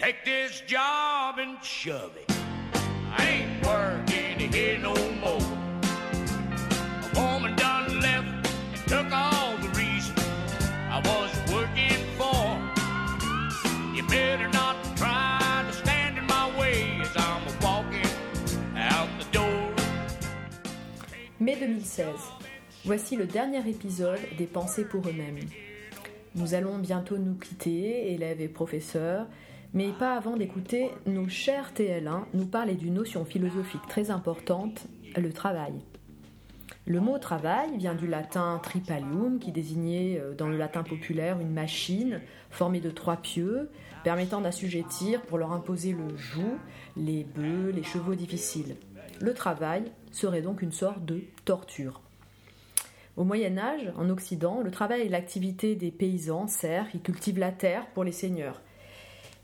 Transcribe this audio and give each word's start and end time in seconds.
Take 0.00 0.24
this 0.24 0.62
job 0.66 1.38
and 1.38 1.62
shove 1.62 2.16
it. 2.16 2.24
I 3.18 3.22
ain't 3.28 3.66
working 3.66 4.50
here 4.50 4.78
no 4.78 4.94
more. 5.20 5.44
A 7.04 7.20
woman 7.20 7.54
done 7.54 8.00
left 8.00 8.48
and 8.72 8.88
took 8.88 9.12
all 9.12 9.58
the 9.58 9.68
reason 9.78 10.14
I 10.88 11.02
was 11.04 11.30
working 11.52 12.00
for. 12.16 12.56
You 13.94 14.02
better 14.08 14.48
not 14.48 14.76
try 14.96 15.66
to 15.68 15.72
stand 15.76 16.16
in 16.16 16.24
my 16.24 16.48
way 16.58 16.98
as 17.02 17.14
I'm 17.18 17.42
walking 17.60 18.10
out 18.76 19.10
the 19.18 19.26
door. 19.32 19.74
Mai 21.40 21.56
2016. 21.56 22.06
Voici 22.86 23.16
le 23.16 23.26
dernier 23.26 23.68
épisode 23.68 24.20
des 24.38 24.46
Pensées 24.46 24.86
pour 24.86 25.06
eux-mêmes. 25.06 25.40
Nous 26.36 26.54
allons 26.54 26.78
bientôt 26.78 27.18
nous 27.18 27.34
quitter, 27.34 28.14
élèves 28.14 28.40
et 28.40 28.48
professeurs, 28.48 29.26
mais 29.72 29.92
pas 29.92 30.16
avant 30.16 30.36
d'écouter 30.36 30.90
nos 31.06 31.28
chers 31.28 31.72
TL1 31.72 32.24
nous 32.34 32.46
parler 32.46 32.74
d'une 32.74 32.94
notion 32.94 33.24
philosophique 33.24 33.86
très 33.88 34.10
importante, 34.10 34.86
le 35.16 35.32
travail. 35.32 35.74
Le 36.86 37.00
mot 37.00 37.18
travail 37.18 37.76
vient 37.76 37.94
du 37.94 38.06
latin 38.06 38.58
tripalium, 38.62 39.38
qui 39.38 39.52
désignait 39.52 40.18
euh, 40.18 40.34
dans 40.34 40.48
le 40.48 40.56
latin 40.56 40.82
populaire 40.82 41.38
une 41.38 41.52
machine 41.52 42.20
formée 42.50 42.80
de 42.80 42.90
trois 42.90 43.16
pieux, 43.16 43.70
permettant 44.02 44.40
d'assujettir 44.40 45.22
pour 45.22 45.38
leur 45.38 45.52
imposer 45.52 45.92
le 45.92 46.16
joug, 46.16 46.56
les 46.96 47.22
bœufs, 47.22 47.70
les 47.70 47.82
chevaux 47.82 48.14
difficiles. 48.14 48.76
Le 49.20 49.34
travail 49.34 49.84
serait 50.10 50.42
donc 50.42 50.62
une 50.62 50.72
sorte 50.72 51.04
de 51.04 51.22
torture. 51.44 52.00
Au 53.16 53.24
Moyen 53.24 53.58
Âge, 53.58 53.92
en 53.98 54.08
Occident, 54.08 54.62
le 54.62 54.70
travail 54.70 55.02
est 55.02 55.08
l'activité 55.10 55.76
des 55.76 55.90
paysans, 55.90 56.46
serfs, 56.46 56.90
qui 56.90 57.00
cultivent 57.00 57.38
la 57.38 57.52
terre 57.52 57.86
pour 57.88 58.02
les 58.02 58.12
seigneurs. 58.12 58.62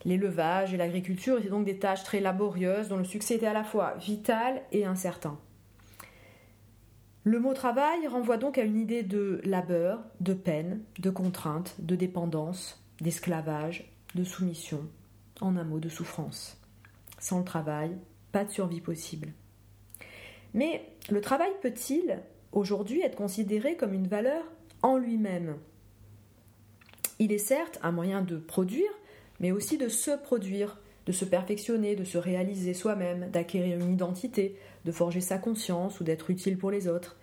L'élevage 0.04 0.72
et 0.72 0.76
l'agriculture 0.76 1.38
étaient 1.38 1.48
donc 1.48 1.64
des 1.64 1.78
tâches 1.78 2.04
très 2.04 2.20
laborieuses 2.20 2.88
dont 2.88 2.96
le 2.96 3.04
succès 3.04 3.36
était 3.36 3.46
à 3.46 3.52
la 3.52 3.64
fois 3.64 3.94
vital 3.94 4.62
et 4.72 4.84
incertain. 4.84 5.38
Le 7.24 7.40
mot 7.40 7.54
travail 7.54 8.06
renvoie 8.06 8.36
donc 8.36 8.56
à 8.56 8.62
une 8.62 8.78
idée 8.78 9.02
de 9.02 9.40
labeur, 9.42 10.04
de 10.20 10.32
peine, 10.32 10.82
de 11.00 11.10
contrainte, 11.10 11.74
de 11.80 11.96
dépendance, 11.96 12.80
d'esclavage, 13.00 13.90
de 14.14 14.22
soumission, 14.22 14.88
en 15.40 15.56
un 15.56 15.64
mot 15.64 15.80
de 15.80 15.88
souffrance. 15.88 16.60
Sans 17.18 17.38
le 17.38 17.44
travail, 17.44 17.96
pas 18.30 18.44
de 18.44 18.50
survie 18.50 18.80
possible. 18.80 19.32
Mais 20.54 20.86
le 21.10 21.20
travail 21.20 21.50
peut-il 21.62 22.20
aujourd'hui 22.52 23.00
être 23.00 23.16
considéré 23.16 23.76
comme 23.76 23.92
une 23.92 24.06
valeur 24.06 24.44
en 24.82 24.96
lui-même? 24.96 25.56
Il 27.18 27.32
est 27.32 27.38
certes 27.38 27.80
un 27.82 27.92
moyen 27.92 28.22
de 28.22 28.36
produire, 28.36 28.90
mais 29.40 29.52
aussi 29.52 29.78
de 29.78 29.88
se 29.88 30.10
produire, 30.10 30.78
de 31.06 31.12
se 31.12 31.24
perfectionner, 31.24 31.96
de 31.96 32.04
se 32.04 32.18
réaliser 32.18 32.74
soi-même, 32.74 33.30
d'acquérir 33.30 33.78
une 33.78 33.92
identité, 33.92 34.56
de 34.84 34.92
forger 34.92 35.20
sa 35.20 35.38
conscience 35.38 36.00
ou 36.00 36.04
d'être 36.04 36.30
utile 36.30 36.58
pour 36.58 36.70
les 36.70 36.88
autres. 36.88 37.16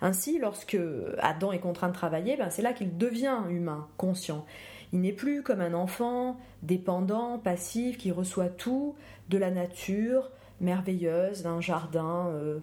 Ainsi, 0.00 0.38
lorsque 0.38 0.76
Adam 1.18 1.52
est 1.52 1.60
contraint 1.60 1.88
de 1.88 1.94
travailler, 1.94 2.36
ben 2.36 2.50
c'est 2.50 2.62
là 2.62 2.72
qu'il 2.72 2.98
devient 2.98 3.38
humain, 3.48 3.88
conscient. 3.96 4.44
Il 4.92 5.00
n'est 5.00 5.12
plus 5.12 5.42
comme 5.42 5.60
un 5.60 5.74
enfant 5.74 6.36
dépendant, 6.62 7.38
passif, 7.38 7.96
qui 7.96 8.10
reçoit 8.10 8.48
tout 8.48 8.94
de 9.28 9.38
la 9.38 9.50
nature 9.50 10.30
merveilleuse, 10.60 11.42
d'un 11.42 11.60
jardin 11.60 12.28
euh. 12.28 12.58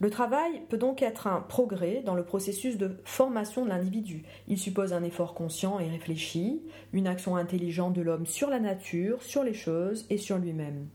Le 0.00 0.10
travail 0.10 0.62
peut 0.68 0.78
donc 0.78 1.02
être 1.02 1.26
un 1.26 1.40
progrès 1.40 2.02
dans 2.04 2.14
le 2.14 2.24
processus 2.24 2.78
de 2.78 2.98
formation 3.04 3.64
de 3.64 3.70
l'individu. 3.70 4.22
Il 4.46 4.56
suppose 4.56 4.92
un 4.92 5.02
effort 5.02 5.34
conscient 5.34 5.80
et 5.80 5.88
réfléchi, 5.88 6.62
une 6.92 7.08
action 7.08 7.34
intelligente 7.34 7.94
de 7.94 8.02
l'homme 8.02 8.26
sur 8.26 8.48
la 8.48 8.60
nature, 8.60 9.22
sur 9.24 9.42
les 9.42 9.54
choses 9.54 10.06
et 10.08 10.16
sur 10.16 10.38
lui-même. 10.38 10.86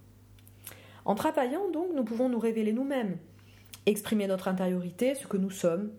En 1.04 1.16
travaillant 1.16 1.70
donc, 1.72 1.88
nous 1.94 2.06
pouvons 2.06 2.30
nous 2.30 2.40
révéler 2.40 2.72
nous-mêmes, 2.72 3.18
exprimer 3.86 4.26
notre 4.26 4.48
intériorité, 4.48 5.16
ce 5.16 5.28
que 5.28 5.36
nous 5.36 5.52
sommes. 5.52 5.92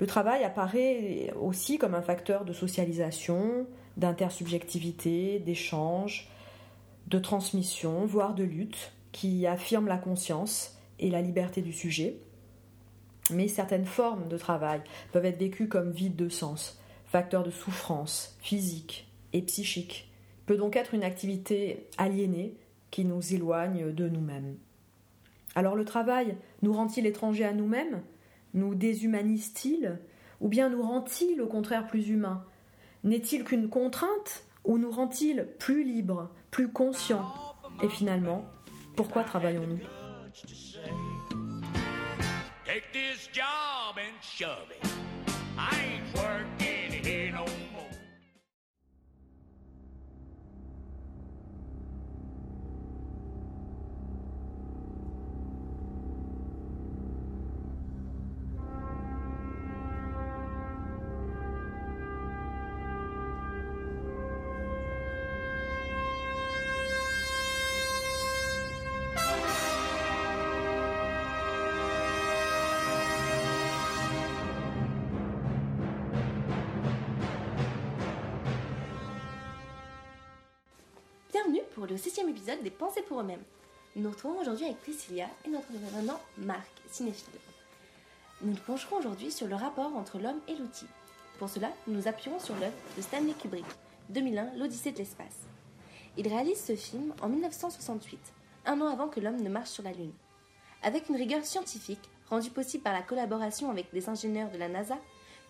Le 0.00 0.06
travail 0.08 0.42
apparaît 0.42 1.32
aussi 1.40 1.78
comme 1.78 1.94
un 1.94 2.02
facteur 2.02 2.44
de 2.44 2.52
socialisation, 2.52 3.68
d'intersubjectivité, 3.96 5.38
d'échange, 5.38 6.28
de 7.06 7.20
transmission, 7.20 8.04
voire 8.06 8.34
de 8.34 8.42
lutte, 8.42 8.92
qui 9.12 9.46
affirme 9.46 9.86
la 9.86 9.98
conscience 9.98 10.76
et 11.02 11.10
la 11.10 11.20
liberté 11.20 11.60
du 11.60 11.72
sujet. 11.72 12.16
Mais 13.30 13.48
certaines 13.48 13.84
formes 13.84 14.28
de 14.28 14.38
travail 14.38 14.80
peuvent 15.12 15.26
être 15.26 15.38
vécues 15.38 15.68
comme 15.68 15.90
vides 15.90 16.16
de 16.16 16.28
sens, 16.28 16.80
facteurs 17.06 17.42
de 17.42 17.50
souffrance 17.50 18.36
physique 18.40 19.06
et 19.34 19.42
psychique. 19.42 20.10
peut 20.46 20.56
donc 20.56 20.76
être 20.76 20.94
une 20.94 21.04
activité 21.04 21.86
aliénée 21.98 22.54
qui 22.90 23.04
nous 23.04 23.34
éloigne 23.34 23.92
de 23.92 24.08
nous-mêmes. 24.08 24.56
Alors 25.54 25.76
le 25.76 25.84
travail 25.84 26.36
nous 26.62 26.72
rend-il 26.72 27.06
étrangers 27.06 27.44
à 27.44 27.52
nous-mêmes? 27.52 28.02
Nous 28.54 28.74
déshumanise-t-il? 28.74 29.98
Ou 30.40 30.48
bien 30.48 30.68
nous 30.68 30.82
rend-il 30.82 31.40
au 31.40 31.46
contraire 31.46 31.86
plus 31.86 32.08
humains 32.08 32.44
N'est-il 33.04 33.44
qu'une 33.44 33.68
contrainte 33.68 34.44
ou 34.64 34.78
nous 34.78 34.90
rend-il 34.90 35.46
plus 35.58 35.84
libres, 35.84 36.30
plus 36.50 36.68
conscients? 36.68 37.26
Et 37.82 37.88
finalement, 37.88 38.44
pourquoi 38.96 39.24
travaillons-nous? 39.24 40.01
Take 42.72 42.90
this 42.94 43.26
job 43.26 43.98
and 43.98 44.14
shove 44.22 44.70
it. 44.70 44.90
I 45.58 45.78
ain't 45.78 46.16
working 46.16 46.81
le 81.92 81.98
sixième 81.98 82.30
épisode 82.30 82.62
des 82.62 82.70
Pensées 82.70 83.02
pour 83.02 83.20
eux-mêmes. 83.20 83.42
Nous 83.94 84.02
nous 84.02 84.10
retrouvons 84.10 84.40
aujourd'hui 84.40 84.64
avec 84.64 84.80
Priscilla 84.80 85.26
et 85.44 85.50
notre 85.50 85.70
intervenant 85.70 86.18
Marc, 86.38 86.70
cinéphile. 86.90 87.38
Nous 88.40 88.52
nous 88.52 88.60
pencherons 88.66 88.96
aujourd'hui 88.96 89.30
sur 89.30 89.46
le 89.46 89.56
rapport 89.56 89.94
entre 89.94 90.18
l'homme 90.18 90.40
et 90.48 90.54
l'outil. 90.54 90.86
Pour 91.38 91.50
cela, 91.50 91.70
nous 91.86 91.94
nous 91.94 92.08
appuierons 92.08 92.40
sur 92.40 92.54
l'œuvre 92.56 92.72
de 92.96 93.02
Stanley 93.02 93.34
Kubrick, 93.38 93.66
2001, 94.08 94.54
L'Odyssée 94.56 94.92
de 94.92 94.98
l'espace. 94.98 95.40
Il 96.16 96.26
réalise 96.28 96.64
ce 96.64 96.74
film 96.74 97.12
en 97.20 97.28
1968, 97.28 98.18
un 98.64 98.80
an 98.80 98.86
avant 98.86 99.08
que 99.08 99.20
l'homme 99.20 99.42
ne 99.42 99.50
marche 99.50 99.68
sur 99.68 99.82
la 99.82 99.92
Lune. 99.92 100.14
Avec 100.82 101.10
une 101.10 101.16
rigueur 101.16 101.44
scientifique, 101.44 102.08
rendue 102.30 102.50
possible 102.50 102.84
par 102.84 102.94
la 102.94 103.02
collaboration 103.02 103.70
avec 103.70 103.92
des 103.92 104.08
ingénieurs 104.08 104.50
de 104.50 104.56
la 104.56 104.68
NASA, 104.68 104.96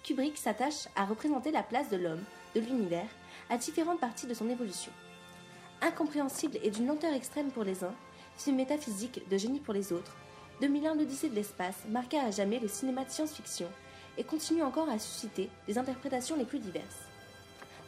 Kubrick 0.03 0.37
s'attache 0.37 0.89
à 0.97 1.05
représenter 1.05 1.53
la 1.53 1.63
place 1.63 1.89
de 1.89 1.99
l'homme, 1.99 2.25
de 2.57 2.61
l'univers, 2.61 3.09
à 3.49 3.59
différentes 3.59 4.01
parties 4.01 4.27
de 4.27 4.35
son 4.35 4.51
évolution 4.51 4.91
incompréhensible 5.83 6.59
et 6.63 6.71
d'une 6.71 6.87
lenteur 6.87 7.13
extrême 7.13 7.51
pour 7.51 7.65
les 7.65 7.85
uns, 7.85 7.95
film 8.37 8.57
métaphysique 8.57 9.29
de 9.29 9.37
génie 9.37 9.61
pour 9.61 9.75
les 9.75 9.93
autres, 9.93 10.17
2001 10.61 10.95
l'Odyssée 10.95 11.29
de 11.29 11.35
l'espace 11.35 11.77
marqua 11.89 12.23
à 12.23 12.31
jamais 12.31 12.61
le 12.61 12.69
cinéma 12.69 13.05
de 13.05 13.11
science-fiction 13.11 13.69
et 14.17 14.25
continue 14.25 14.63
encore 14.63 14.89
à 14.89 14.99
susciter 14.99 15.49
des 15.67 15.79
interprétations 15.79 16.37
les 16.37 16.45
plus 16.45 16.61
diverses. 16.61 17.09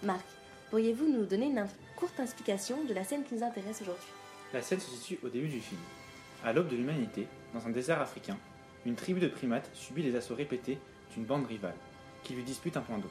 Marc, 0.02 0.24
pourriez-vous 0.70 1.06
nous 1.06 1.24
donner 1.24 1.46
une 1.46 1.66
courte 1.96 2.18
explication 2.18 2.82
de 2.84 2.94
la 2.94 3.04
scène 3.04 3.22
qui 3.24 3.34
nous 3.34 3.44
intéresse 3.44 3.80
aujourd'hui? 3.82 4.08
La 4.52 4.62
scène 4.62 4.80
se 4.80 4.90
situe 4.90 5.18
au 5.24 5.28
début 5.28 5.48
du 5.48 5.60
film. 5.60 5.80
À 6.44 6.52
l'aube 6.52 6.68
de 6.68 6.76
l'humanité, 6.76 7.26
dans 7.54 7.66
un 7.66 7.70
désert 7.70 8.00
africain, 8.00 8.36
une 8.84 8.96
tribu 8.96 9.20
de 9.20 9.28
primates 9.28 9.70
subit 9.72 10.02
les 10.02 10.16
assauts 10.16 10.34
répétés 10.34 10.78
d'une 11.14 11.24
bande 11.24 11.46
rivale, 11.46 11.76
qui 12.22 12.34
lui 12.34 12.42
dispute 12.42 12.76
un 12.76 12.80
point 12.80 12.98
d'eau. 12.98 13.10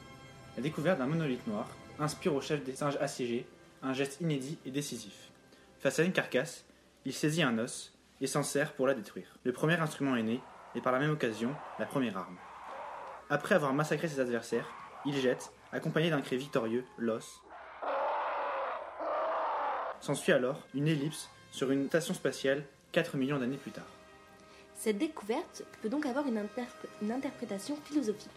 La 0.56 0.62
découverte 0.62 0.98
d'un 0.98 1.06
monolithe 1.06 1.46
noir 1.46 1.68
inspire 1.98 2.34
au 2.34 2.40
chef 2.40 2.62
des 2.64 2.74
singes 2.74 2.98
assiégés 3.00 3.46
un 3.84 3.92
geste 3.92 4.20
inédit 4.20 4.58
et 4.64 4.70
décisif. 4.70 5.30
Face 5.78 5.98
à 5.98 6.02
une 6.02 6.12
carcasse, 6.12 6.64
il 7.04 7.12
saisit 7.12 7.42
un 7.42 7.58
os 7.58 7.92
et 8.20 8.26
s'en 8.26 8.42
sert 8.42 8.72
pour 8.72 8.86
la 8.86 8.94
détruire. 8.94 9.36
Le 9.44 9.52
premier 9.52 9.74
instrument 9.78 10.16
est 10.16 10.22
né, 10.22 10.40
et 10.74 10.80
par 10.80 10.92
la 10.92 10.98
même 10.98 11.10
occasion, 11.10 11.54
la 11.78 11.86
première 11.86 12.16
arme. 12.16 12.38
Après 13.30 13.54
avoir 13.54 13.72
massacré 13.74 14.08
ses 14.08 14.20
adversaires, 14.20 14.68
il 15.04 15.16
jette, 15.16 15.52
accompagné 15.72 16.10
d'un 16.10 16.22
cri 16.22 16.36
victorieux, 16.36 16.84
l'os. 16.98 17.42
S'ensuit 20.00 20.32
alors 20.32 20.62
une 20.74 20.88
ellipse 20.88 21.28
sur 21.50 21.70
une 21.70 21.88
station 21.88 22.14
spatiale 22.14 22.64
4 22.92 23.16
millions 23.16 23.38
d'années 23.38 23.56
plus 23.56 23.70
tard. 23.70 23.86
Cette 24.74 24.98
découverte 24.98 25.62
peut 25.82 25.88
donc 25.88 26.04
avoir 26.06 26.26
une, 26.26 26.38
interp- 26.38 26.88
une 27.02 27.12
interprétation 27.12 27.76
philosophique. 27.84 28.30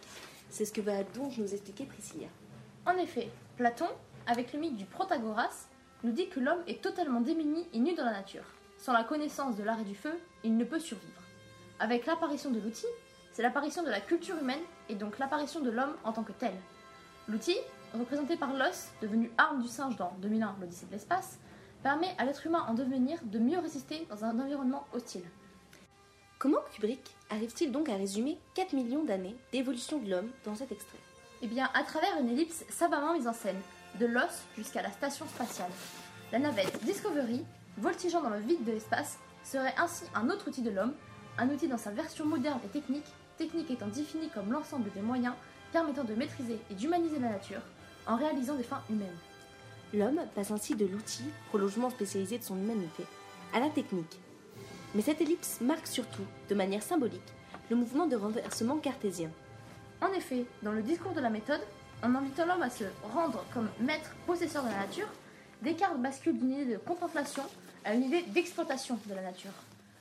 C'est 0.50 0.64
ce 0.64 0.72
que 0.72 0.80
va 0.80 1.02
donc 1.02 1.36
nous 1.36 1.52
expliquer 1.52 1.84
Priscilla. 1.84 2.28
En 2.86 2.96
effet, 2.96 3.28
Platon 3.56 3.88
avec 4.26 4.52
le 4.52 4.58
mythe 4.58 4.76
du 4.76 4.84
Protagoras, 4.84 5.68
nous 6.04 6.12
dit 6.12 6.28
que 6.28 6.40
l'homme 6.40 6.62
est 6.66 6.82
totalement 6.82 7.20
démuni 7.20 7.66
et 7.72 7.78
nu 7.78 7.94
dans 7.94 8.04
la 8.04 8.12
nature. 8.12 8.44
Sans 8.78 8.92
la 8.92 9.04
connaissance 9.04 9.56
de 9.56 9.64
l'arrêt 9.64 9.84
du 9.84 9.94
feu, 9.94 10.12
il 10.44 10.56
ne 10.56 10.64
peut 10.64 10.78
survivre. 10.78 11.22
Avec 11.80 12.06
l'apparition 12.06 12.50
de 12.50 12.60
l'outil, 12.60 12.86
c'est 13.32 13.42
l'apparition 13.42 13.82
de 13.82 13.90
la 13.90 14.00
culture 14.00 14.36
humaine 14.38 14.62
et 14.88 14.94
donc 14.94 15.18
l'apparition 15.18 15.60
de 15.60 15.70
l'homme 15.70 15.94
en 16.04 16.12
tant 16.12 16.22
que 16.22 16.32
tel. 16.32 16.54
L'outil, 17.28 17.56
représenté 17.94 18.36
par 18.36 18.52
l'os, 18.52 18.88
devenu 19.02 19.30
arme 19.38 19.62
du 19.62 19.68
singe 19.68 19.96
dans 19.96 20.12
2001, 20.18 20.56
l'Odyssée 20.60 20.86
de 20.86 20.92
l'espace, 20.92 21.38
permet 21.82 22.14
à 22.18 22.24
l'être 22.24 22.46
humain 22.46 22.64
en 22.68 22.74
devenir 22.74 23.18
de 23.22 23.38
mieux 23.38 23.58
résister 23.58 24.06
dans 24.10 24.24
un 24.24 24.38
environnement 24.38 24.86
hostile. 24.92 25.24
Comment 26.38 26.60
Kubrick 26.72 27.16
arrive-t-il 27.30 27.72
donc 27.72 27.88
à 27.88 27.96
résumer 27.96 28.38
4 28.54 28.72
millions 28.72 29.04
d'années 29.04 29.36
d'évolution 29.52 29.98
de 29.98 30.10
l'homme 30.10 30.30
dans 30.44 30.54
cet 30.54 30.70
extrait? 30.70 30.98
Eh 31.42 31.46
bien, 31.46 31.68
à 31.74 31.82
travers 31.84 32.18
une 32.20 32.28
ellipse 32.28 32.64
savamment 32.68 33.14
mise 33.14 33.28
en 33.28 33.32
scène, 33.32 33.60
de 33.98 34.06
l'os 34.06 34.44
jusqu'à 34.56 34.82
la 34.82 34.90
station 34.90 35.26
spatiale. 35.26 35.70
La 36.32 36.38
navette 36.38 36.84
Discovery, 36.84 37.44
voltigeant 37.78 38.22
dans 38.22 38.30
le 38.30 38.40
vide 38.40 38.64
de 38.64 38.72
l'espace, 38.72 39.18
serait 39.44 39.74
ainsi 39.78 40.04
un 40.14 40.28
autre 40.28 40.48
outil 40.48 40.62
de 40.62 40.70
l'homme, 40.70 40.94
un 41.38 41.48
outil 41.48 41.68
dans 41.68 41.78
sa 41.78 41.90
version 41.90 42.26
moderne 42.26 42.60
et 42.64 42.68
technique, 42.68 43.06
technique 43.38 43.70
étant 43.70 43.86
définie 43.86 44.28
comme 44.28 44.52
l'ensemble 44.52 44.90
des 44.92 45.00
moyens 45.00 45.34
permettant 45.72 46.04
de 46.04 46.14
maîtriser 46.14 46.58
et 46.70 46.74
d'humaniser 46.74 47.18
la 47.18 47.30
nature 47.30 47.62
en 48.06 48.16
réalisant 48.16 48.54
des 48.54 48.62
fins 48.62 48.82
humaines. 48.90 49.08
L'homme 49.94 50.20
passe 50.34 50.50
ainsi 50.50 50.74
de 50.74 50.86
l'outil, 50.86 51.24
prolongement 51.48 51.90
spécialisé 51.90 52.38
de 52.38 52.44
son 52.44 52.56
humanité, 52.56 53.04
à 53.54 53.60
la 53.60 53.70
technique. 53.70 54.20
Mais 54.94 55.02
cette 55.02 55.20
ellipse 55.20 55.60
marque 55.60 55.86
surtout, 55.86 56.24
de 56.48 56.54
manière 56.54 56.82
symbolique, 56.82 57.34
le 57.70 57.76
mouvement 57.76 58.06
de 58.06 58.16
renversement 58.16 58.78
cartésien. 58.78 59.30
En 60.00 60.12
effet, 60.12 60.44
dans 60.62 60.72
le 60.72 60.82
discours 60.82 61.12
de 61.12 61.20
la 61.20 61.30
méthode, 61.30 61.60
en 62.02 62.14
invitant 62.14 62.46
l'homme 62.46 62.62
à 62.62 62.70
se 62.70 62.84
rendre 63.02 63.44
comme 63.52 63.68
maître 63.80 64.14
possesseur 64.26 64.62
de 64.64 64.68
la 64.68 64.86
nature, 64.86 65.08
Descartes 65.62 66.00
bascule 66.00 66.38
d'une 66.38 66.52
idée 66.52 66.72
de 66.72 66.78
contemplation 66.78 67.42
à 67.84 67.94
une 67.94 68.04
idée 68.04 68.22
d'exploitation 68.22 68.98
de 69.06 69.14
la 69.14 69.22
nature. 69.22 69.52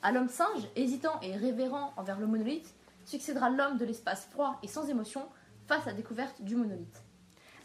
À 0.04 0.12
l'homme 0.12 0.30
singe, 0.30 0.68
hésitant 0.76 1.20
et 1.22 1.36
révérent 1.36 1.94
envers 1.98 2.20
le 2.20 2.28
monolithe, 2.28 2.74
succédera 3.06 3.50
l'homme 3.50 3.78
de 3.78 3.86
l'espace 3.86 4.28
froid 4.32 4.60
et 4.62 4.68
sans 4.68 4.88
émotion 4.90 5.28
face 5.68 5.84
à 5.84 5.92
la 5.92 5.94
découverte 5.94 6.42
du 6.42 6.56
monolithe. 6.56 7.02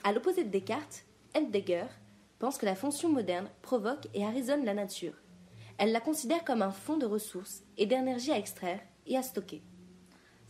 À 0.04 0.12
l'opposé 0.12 0.44
de 0.44 0.50
Descartes, 0.50 1.04
Heidegger 1.34 1.86
pense 2.38 2.58
que 2.58 2.66
la 2.66 2.74
fonction 2.74 3.08
moderne 3.08 3.48
provoque 3.60 4.08
et 4.14 4.24
arraisonne 4.24 4.64
la 4.64 4.74
nature. 4.74 5.14
Elle 5.78 5.92
la 5.92 6.00
considère 6.00 6.44
comme 6.44 6.62
un 6.62 6.70
fond 6.70 6.96
de 6.96 7.06
ressources 7.06 7.62
et 7.76 7.86
d'énergie 7.86 8.32
à 8.32 8.38
extraire 8.38 8.80
et 9.06 9.16
à 9.16 9.22
stocker. 9.22 9.62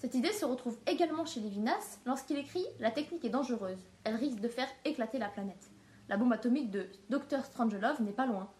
Cette 0.03 0.17
idée 0.17 0.33
se 0.33 0.45
retrouve 0.45 0.77
également 0.89 1.25
chez 1.25 1.39
Lévinas 1.39 2.01
lorsqu'il 2.07 2.37
écrit 2.37 2.67
La 2.81 2.91
technique 2.91 3.25
est 3.25 3.29
dangereuse, 3.29 3.79
elle 4.03 4.17
risque 4.17 4.41
de 4.41 4.49
faire 4.49 4.67
éclater 4.85 5.17
la 5.17 5.29
planète. 5.29 5.71
La 6.09 6.17
bombe 6.17 6.33
atomique 6.33 6.73
de 6.73 6.89
Dr 7.09 7.45
Strangelove 7.45 8.03
n'est 8.03 8.11
pas 8.11 8.27
loin. 8.27 8.51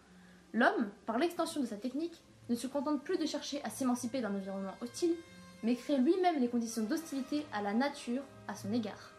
L'homme, 0.53 0.89
par 1.05 1.17
l'extension 1.17 1.59
de 1.59 1.65
sa 1.65 1.75
technique, 1.75 2.23
ne 2.47 2.55
se 2.55 2.65
contente 2.65 3.03
plus 3.03 3.17
de 3.17 3.25
chercher 3.25 3.61
à 3.65 3.69
s'émanciper 3.69 4.21
d'un 4.21 4.33
environnement 4.33 4.71
hostile, 4.79 5.15
mais 5.63 5.75
crée 5.75 5.97
lui-même 5.97 6.39
les 6.39 6.47
conditions 6.47 6.83
d'hostilité 6.83 7.45
à 7.51 7.61
la 7.61 7.73
nature 7.73 8.21
à 8.47 8.55
son 8.55 8.71
égard. 8.71 9.11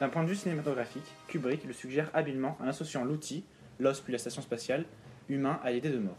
D'un 0.00 0.08
point 0.08 0.24
de 0.24 0.30
vue 0.30 0.36
cinématographique, 0.36 1.04
Kubrick 1.28 1.64
le 1.64 1.74
suggère 1.74 2.10
habilement 2.14 2.56
en 2.62 2.66
associant 2.66 3.04
l'outil, 3.04 3.44
l'os 3.78 4.00
puis 4.00 4.12
la 4.12 4.18
station 4.18 4.40
spatiale, 4.40 4.86
humain 5.28 5.60
à 5.62 5.70
l'idée 5.70 5.90
de 5.90 5.98
mort. 5.98 6.16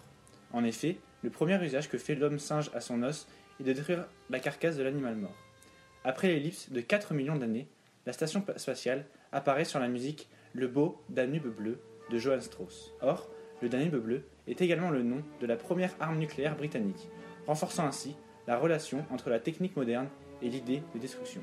En 0.54 0.64
effet, 0.64 1.00
le 1.24 1.32
premier 1.32 1.60
usage 1.66 1.90
que 1.90 1.98
fait 1.98 2.14
l'homme 2.14 2.38
singe 2.38 2.70
à 2.76 2.82
son 2.82 3.02
os 3.02 3.26
est 3.60 3.64
de 3.64 3.74
détruire 3.74 4.06
la 4.30 4.40
carcasse 4.40 4.78
de 4.78 4.84
l'animal 4.84 5.16
mort. 5.16 5.36
Après 6.04 6.28
l'ellipse 6.28 6.70
de 6.70 6.82
4 6.82 7.14
millions 7.14 7.36
d'années, 7.36 7.68
la 8.06 8.14
station 8.14 8.44
spatiale 8.56 9.06
apparaît 9.32 9.66
sur 9.66 9.80
la 9.80 9.88
musique 9.88 10.30
Le 10.54 10.68
beau 10.68 11.02
Danube 11.10 11.48
bleu 11.48 11.80
de 12.10 12.18
Johann 12.18 12.42
Strauss. 12.42 12.94
Or, 13.02 13.30
le 13.62 13.70
Danube 13.70 13.98
bleu 13.98 14.24
est 14.48 14.62
également 14.62 14.90
le 14.90 15.04
nom 15.04 15.22
de 15.42 15.46
la 15.46 15.58
première 15.58 15.96
arme 16.00 16.18
nucléaire 16.18 16.56
britannique, 16.56 17.10
renforçant 17.46 17.86
ainsi 17.86 18.16
la 18.48 18.58
relation 18.58 19.06
entre 19.12 19.30
la 19.30 19.40
technique 19.40 19.76
moderne 19.76 20.08
et 20.42 20.50
l'idée 20.50 20.82
de 20.94 21.00
destruction. 21.00 21.42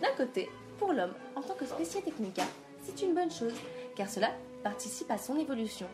D'un 0.00 0.12
côté, 0.16 0.48
pour 0.78 0.92
l'homme, 0.92 1.14
en 1.34 1.42
tant 1.42 1.54
que 1.54 1.66
spécial 1.66 2.04
technica, 2.04 2.44
c'est 2.84 3.02
une 3.02 3.14
bonne 3.14 3.30
chose, 3.30 3.54
car 3.96 4.08
cela 4.08 4.30
participe 4.62 5.10
à 5.10 5.18
son 5.18 5.36
évolution, 5.36 5.88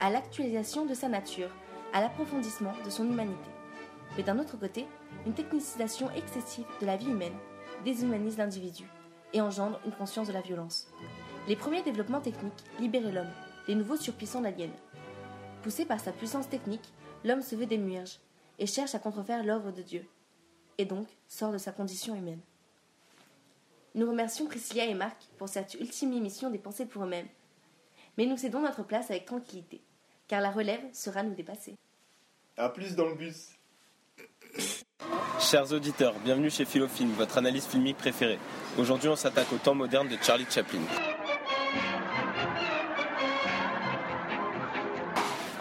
à 0.00 0.10
l'actualisation 0.10 0.86
de 0.86 0.94
sa 0.94 1.08
nature, 1.08 1.50
à 1.92 2.00
l'approfondissement 2.00 2.72
de 2.84 2.90
son 2.90 3.04
humanité. 3.04 3.50
Mais 4.16 4.22
d'un 4.22 4.38
autre 4.38 4.58
côté, 4.58 4.86
une 5.26 5.34
technicisation 5.34 6.10
excessive 6.10 6.66
de 6.80 6.86
la 6.86 6.96
vie 6.96 7.10
humaine 7.10 7.36
déshumanise 7.84 8.38
l'individu 8.38 8.84
et 9.32 9.40
engendre 9.40 9.80
une 9.84 9.92
conscience 9.92 10.28
de 10.28 10.32
la 10.32 10.40
violence. 10.40 10.88
Les 11.48 11.56
premiers 11.56 11.82
développements 11.82 12.20
techniques 12.20 12.64
libéraient 12.78 13.12
l'homme, 13.12 13.30
les 13.68 13.74
nouveaux 13.74 13.96
surpuissants 13.96 14.40
l'aliènent. 14.40 14.70
Poussé 15.62 15.84
par 15.84 16.00
sa 16.00 16.12
puissance 16.12 16.48
technique, 16.48 16.92
l'homme 17.24 17.42
se 17.42 17.54
veut 17.54 17.66
démuerge 17.66 18.18
et 18.58 18.66
cherche 18.66 18.94
à 18.94 18.98
contrefaire 18.98 19.44
l'œuvre 19.44 19.72
de 19.72 19.82
Dieu, 19.82 20.06
et 20.78 20.84
donc 20.84 21.08
sort 21.28 21.52
de 21.52 21.58
sa 21.58 21.72
condition 21.72 22.14
humaine. 22.14 22.40
Nous 23.94 24.08
remercions 24.08 24.46
Priscilla 24.46 24.84
et 24.84 24.94
Marc 24.94 25.28
pour 25.36 25.48
cette 25.48 25.74
ultime 25.74 26.12
émission 26.12 26.50
des 26.50 26.58
pensées 26.58 26.86
pour 26.86 27.04
eux-mêmes. 27.04 27.28
Mais 28.16 28.26
nous 28.26 28.36
cédons 28.36 28.60
notre 28.60 28.84
place 28.84 29.10
avec 29.10 29.24
tranquillité, 29.24 29.80
car 30.28 30.40
la 30.40 30.50
relève 30.50 30.82
sera 30.92 31.22
nous 31.22 31.34
dépasser. 31.34 31.76
A 32.56 32.68
plus 32.68 32.94
dans 32.94 33.08
le 33.08 33.14
bus. 33.14 33.50
Chers 35.40 35.72
auditeurs, 35.72 36.14
bienvenue 36.24 36.50
chez 36.50 36.64
Philofilm, 36.64 37.12
votre 37.12 37.38
analyse 37.38 37.66
filmique 37.66 37.96
préférée. 37.96 38.38
Aujourd'hui, 38.78 39.08
on 39.08 39.16
s'attaque 39.16 39.52
au 39.52 39.56
temps 39.56 39.74
moderne 39.74 40.08
de 40.08 40.16
Charlie 40.22 40.46
Chaplin. 40.50 40.80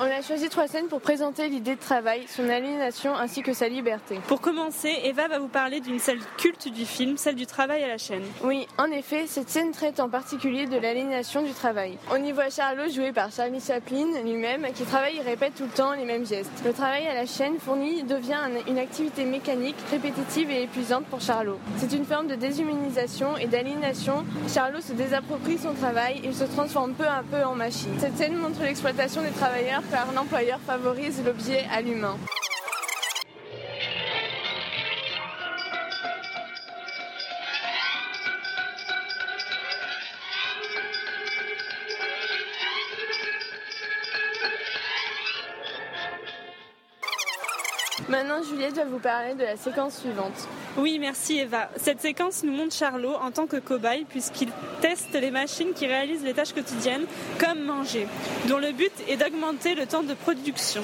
On 0.02 0.06
a 0.06 0.22
choisi 0.22 0.48
trois 0.48 0.70
scènes 0.70 0.88
pour 0.88 1.02
présenter 1.02 1.50
l'idée 1.50 1.76
de 1.76 1.80
travail, 1.82 2.24
son 2.30 2.48
aliénation 2.48 3.14
ainsi 3.18 3.42
que 3.42 3.52
sa 3.52 3.68
liberté. 3.68 4.22
Pour 4.30 4.40
commencer, 4.40 4.98
Eva 5.04 5.28
va 5.28 5.40
vous 5.40 5.50
parler 5.50 5.82
d'une 5.82 6.00
scène 6.00 6.20
culte 6.38 6.70
du 6.70 6.86
film, 6.86 7.18
celle 7.18 7.36
du 7.36 7.46
travail 7.46 7.84
à 7.84 7.90
la 7.90 7.98
chaîne. 7.98 8.24
Oui, 8.42 8.66
en 8.78 8.90
effet, 8.92 9.26
cette 9.28 9.50
scène 9.50 9.72
traite 9.74 10.00
en 10.00 10.08
particulier 10.08 10.68
de 10.68 10.78
l'aliénation 10.78 11.42
du 11.42 11.52
travail. 11.52 11.98
On 12.12 12.24
y 12.24 12.32
voit 12.32 12.50
Charlot 12.50 12.90
joué 12.90 13.12
par 13.12 13.30
Charlie 13.30 13.60
Chaplin 13.60 14.22
lui-même 14.24 14.68
qui 14.74 14.84
travaille 14.84 15.18
et 15.18 15.22
répète 15.22 15.56
tout 15.56 15.64
le 15.66 15.70
temps 15.70 15.92
les 15.92 16.06
mêmes 16.06 16.26
gestes. 16.26 16.50
Le 16.64 16.72
travail 16.72 17.06
à 17.06 17.14
la 17.14 17.26
chaîne 17.26 17.60
fourni 17.60 18.04
devient 18.04 18.40
une 18.70 18.80
activité 18.80 19.26
mécanique 19.26 19.76
répétitive 19.92 20.50
et 20.50 20.64
épuisante 20.64 21.08
pour 21.08 21.20
Charlot. 21.20 21.60
C'est 21.76 21.92
une 21.92 22.06
forme 22.06 22.28
de 22.28 22.36
déshumanisation 22.36 23.36
et 23.36 23.48
d'aliénation. 23.48 24.24
Charlot 24.48 24.80
se 24.80 24.94
désapproprie 24.94 25.58
son 25.58 25.74
travail 25.74 26.22
et 26.24 26.32
se 26.32 26.46
transforme 26.46 26.94
peu 26.94 27.06
à 27.06 27.22
peu 27.30 27.44
en 27.44 27.56
machine. 27.56 27.92
Cette 28.00 28.16
scène 28.16 28.38
montre 28.38 28.64
l'exploitation 28.64 29.22
des 29.24 29.32
travailleurs 29.32 29.84
car 29.90 30.12
l'employeur 30.14 30.60
favorise 30.66 31.24
l'objet 31.26 31.66
à 31.72 31.82
l'humain. 31.82 32.18
Juliette 48.44 48.76
va 48.76 48.86
vous 48.86 49.00
parler 49.00 49.34
de 49.34 49.44
la 49.44 49.58
séquence 49.58 49.98
suivante. 49.98 50.48
Oui, 50.78 50.98
merci 51.00 51.40
Eva. 51.40 51.70
Cette 51.78 52.02
séquence 52.02 52.44
nous 52.44 52.54
montre 52.54 52.74
Charlot 52.74 53.16
en 53.16 53.32
tant 53.32 53.48
que 53.48 53.58
cobaye 53.58 54.06
puisqu'il 54.06 54.50
teste 54.82 55.14
les 55.14 55.32
machines 55.32 55.74
qui 55.74 55.88
réalisent 55.88 56.24
les 56.24 56.34
tâches 56.34 56.54
quotidiennes 56.54 57.06
comme 57.40 57.62
manger, 57.64 58.08
dont 58.48 58.58
le 58.58 58.72
but 58.72 58.92
est 59.08 59.18
d'augmenter 59.18 59.76
le 59.76 59.86
temps 59.86 60.04
de 60.04 60.14
production. 60.14 60.82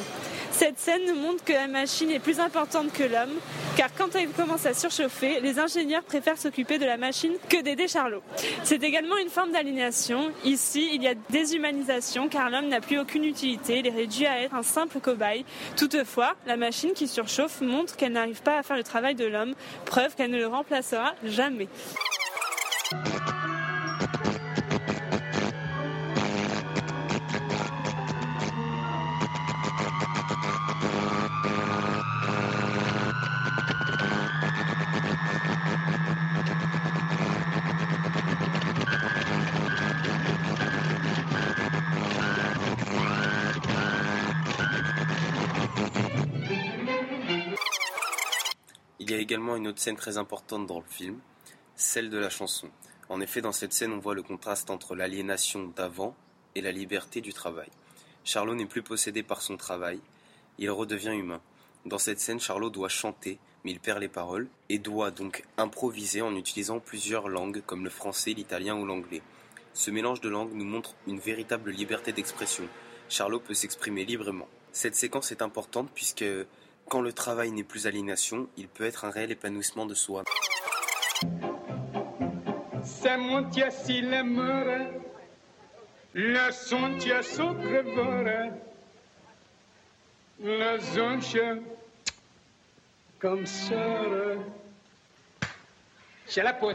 Cette 0.52 0.80
scène 0.80 1.02
nous 1.08 1.20
montre 1.20 1.44
que 1.44 1.54
la 1.54 1.68
machine 1.68 2.10
est 2.12 2.20
plus 2.20 2.40
importante 2.40 2.92
que 2.94 3.04
l'homme, 3.04 3.36
car 3.76 3.90
quand 3.98 4.16
elle 4.16 4.30
commence 4.30 4.66
à 4.66 4.74
surchauffer, 4.74 5.40
les 5.42 5.60
ingénieurs 5.60 6.04
préfèrent 6.04 6.38
s'occuper 6.38 6.78
de 6.78 6.86
la 6.86 6.98
machine 6.98 7.34
que 7.50 7.62
d'aider 7.62 7.88
Charlot. 7.88 8.22
C'est 8.64 8.84
également 8.84 9.18
une 9.18 9.30
forme 9.30 9.52
d'aliénation. 9.52 10.32
Ici, 10.44 10.90
il 10.94 11.04
y 11.04 11.08
a 11.08 11.14
déshumanisation, 11.30 12.30
car 12.30 12.50
l'homme 12.50 12.68
n'a 12.68 12.82
plus 12.82 13.00
aucune 13.00 13.26
utilité, 13.26 13.80
il 13.80 13.88
est 13.88 13.92
réduit 13.92 14.26
à 14.26 14.42
être 14.42 14.56
un 14.56 14.64
simple 14.64 15.00
cobaye. 15.00 15.46
Toutefois, 15.76 16.36
la 16.48 16.58
machine 16.58 16.94
qui 16.94 17.08
surchauffe 17.08 17.62
montre 17.62 17.96
qu'elle 17.96 18.14
n'arrive 18.14 18.42
pas 18.42 18.58
à 18.58 18.64
faire 18.64 18.78
le 18.78 18.84
travail 18.84 19.16
de 19.16 19.26
l'homme, 19.26 19.54
preuve 19.86 20.16
qu'elle 20.16 20.32
ne 20.32 20.38
le 20.38 20.48
remplacera 20.48 21.14
jamais. 21.24 21.68
Également 49.36 49.58
une 49.58 49.68
autre 49.68 49.80
scène 49.80 49.98
très 49.98 50.18
importante 50.18 50.66
dans 50.66 50.80
le 50.80 50.86
film, 50.90 51.20
celle 51.76 52.10
de 52.10 52.18
la 52.18 52.30
chanson. 52.30 52.70
En 53.10 53.20
effet, 53.20 53.42
dans 53.42 53.52
cette 53.52 53.74
scène, 53.74 53.92
on 53.92 54.00
voit 54.00 54.16
le 54.16 54.24
contraste 54.24 54.70
entre 54.70 54.96
l'aliénation 54.96 55.74
d'avant 55.76 56.16
et 56.56 56.62
la 56.62 56.72
liberté 56.72 57.20
du 57.20 57.34
travail. 57.34 57.68
Charlot 58.24 58.56
n'est 58.56 58.66
plus 58.66 58.82
possédé 58.82 59.24
par 59.24 59.42
son 59.42 59.58
travail, 59.58 60.00
il 60.58 60.72
redevient 60.72 61.12
humain. 61.12 61.42
Dans 61.86 61.98
cette 61.98 62.22
scène, 62.22 62.40
Charlot 62.40 62.70
doit 62.70 62.88
chanter, 62.88 63.38
mais 63.66 63.72
il 63.72 63.82
perd 63.82 64.00
les 64.00 64.08
paroles, 64.08 64.48
et 64.70 64.80
doit 64.80 65.12
donc 65.12 65.44
improviser 65.58 66.22
en 66.22 66.34
utilisant 66.34 66.80
plusieurs 66.80 67.28
langues 67.28 67.62
comme 67.66 67.84
le 67.84 67.90
français, 67.90 68.32
l'italien 68.32 68.78
ou 68.78 68.86
l'anglais. 68.86 69.22
Ce 69.74 69.92
mélange 69.92 70.22
de 70.22 70.30
langues 70.30 70.54
nous 70.54 70.64
montre 70.64 70.96
une 71.08 71.20
véritable 71.20 71.72
liberté 71.72 72.14
d'expression. 72.14 72.70
Charlot 73.10 73.42
peut 73.42 73.54
s'exprimer 73.54 74.06
librement. 74.06 74.48
Cette 74.72 74.96
séquence 74.96 75.34
est 75.34 75.42
importante 75.42 75.90
puisque 75.94 76.24
quand 76.90 77.02
le 77.02 77.14
travail 77.14 77.52
n'est 77.52 77.64
plus 77.64 77.88
aliénation, 77.88 78.48
il 78.58 78.68
peut 78.68 78.86
être 78.86 79.06
un 79.06 79.10
réel 79.10 79.32
épanouissement 79.32 79.86
de 79.86 79.94
soi. 79.94 80.24
comme 93.20 93.46
sœur. 93.46 94.38
J'ai 96.28 96.42
la 96.42 96.54
peau 96.54 96.72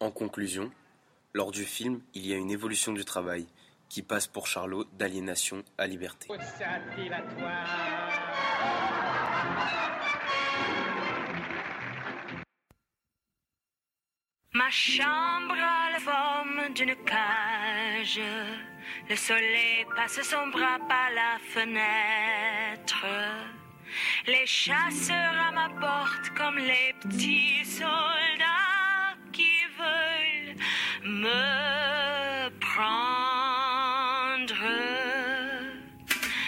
En 0.00 0.10
conclusion, 0.10 0.70
lors 1.34 1.50
du 1.50 1.64
film, 1.64 2.00
il 2.14 2.26
y 2.26 2.32
a 2.32 2.36
une 2.36 2.50
évolution 2.50 2.92
du 2.92 3.04
travail 3.04 3.46
qui 3.88 4.02
passe 4.02 4.26
pour 4.26 4.46
Charlot 4.46 4.84
d'aliénation 4.92 5.62
à 5.76 5.86
liberté. 5.86 6.28
Ma 14.52 14.70
chambre 14.70 15.56
a 15.58 15.90
la 15.92 15.98
forme 15.98 16.72
d'une 16.74 16.94
cage. 17.04 18.20
Le 19.10 19.16
soleil 19.16 19.84
passe 19.96 20.22
son 20.22 20.46
bras 20.48 20.78
par 20.88 21.10
la 21.10 21.38
fenêtre. 21.52 23.04
Les 24.26 24.46
chasseurs 24.46 25.36
à 25.48 25.50
ma 25.52 25.68
porte 25.80 26.30
comme 26.36 26.58
les 26.58 26.94
petits 27.00 27.64
soldats 27.64 28.33
me 31.04 32.48
prendre. 32.60 32.94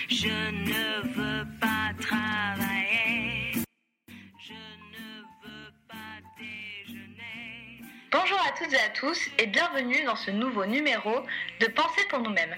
Je 0.08 0.28
ne 0.28 1.02
veux 1.12 1.44
pas 1.60 1.92
travailler. 2.00 3.52
Je 4.38 4.54
ne 4.54 5.20
veux 5.42 5.72
pas 5.88 6.20
déjeuner. 6.38 7.82
Bonjour 8.10 8.40
à 8.40 8.52
toutes 8.58 8.72
et 8.72 8.80
à 8.80 8.88
tous 8.90 9.28
et 9.38 9.46
bienvenue 9.46 10.02
dans 10.04 10.16
ce 10.16 10.30
nouveau 10.30 10.64
numéro 10.64 11.20
de 11.60 11.66
Penser 11.66 12.06
pour 12.08 12.20
nous-mêmes. 12.20 12.56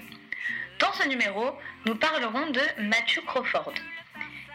Dans 0.79 0.93
ce 0.93 1.05
numéro, 1.07 1.51
nous 1.85 1.95
parlerons 1.95 2.49
de 2.51 2.61
Matthew 2.77 3.25
Crawford. 3.25 3.73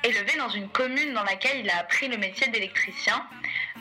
Élevé 0.03 0.37
dans 0.39 0.49
une 0.49 0.69
commune 0.71 1.13
dans 1.13 1.25
laquelle 1.25 1.61
il 1.61 1.71
a 1.71 1.79
appris 1.79 2.09
le 2.09 2.17
métier 2.17 2.49
d'électricien, 2.49 3.27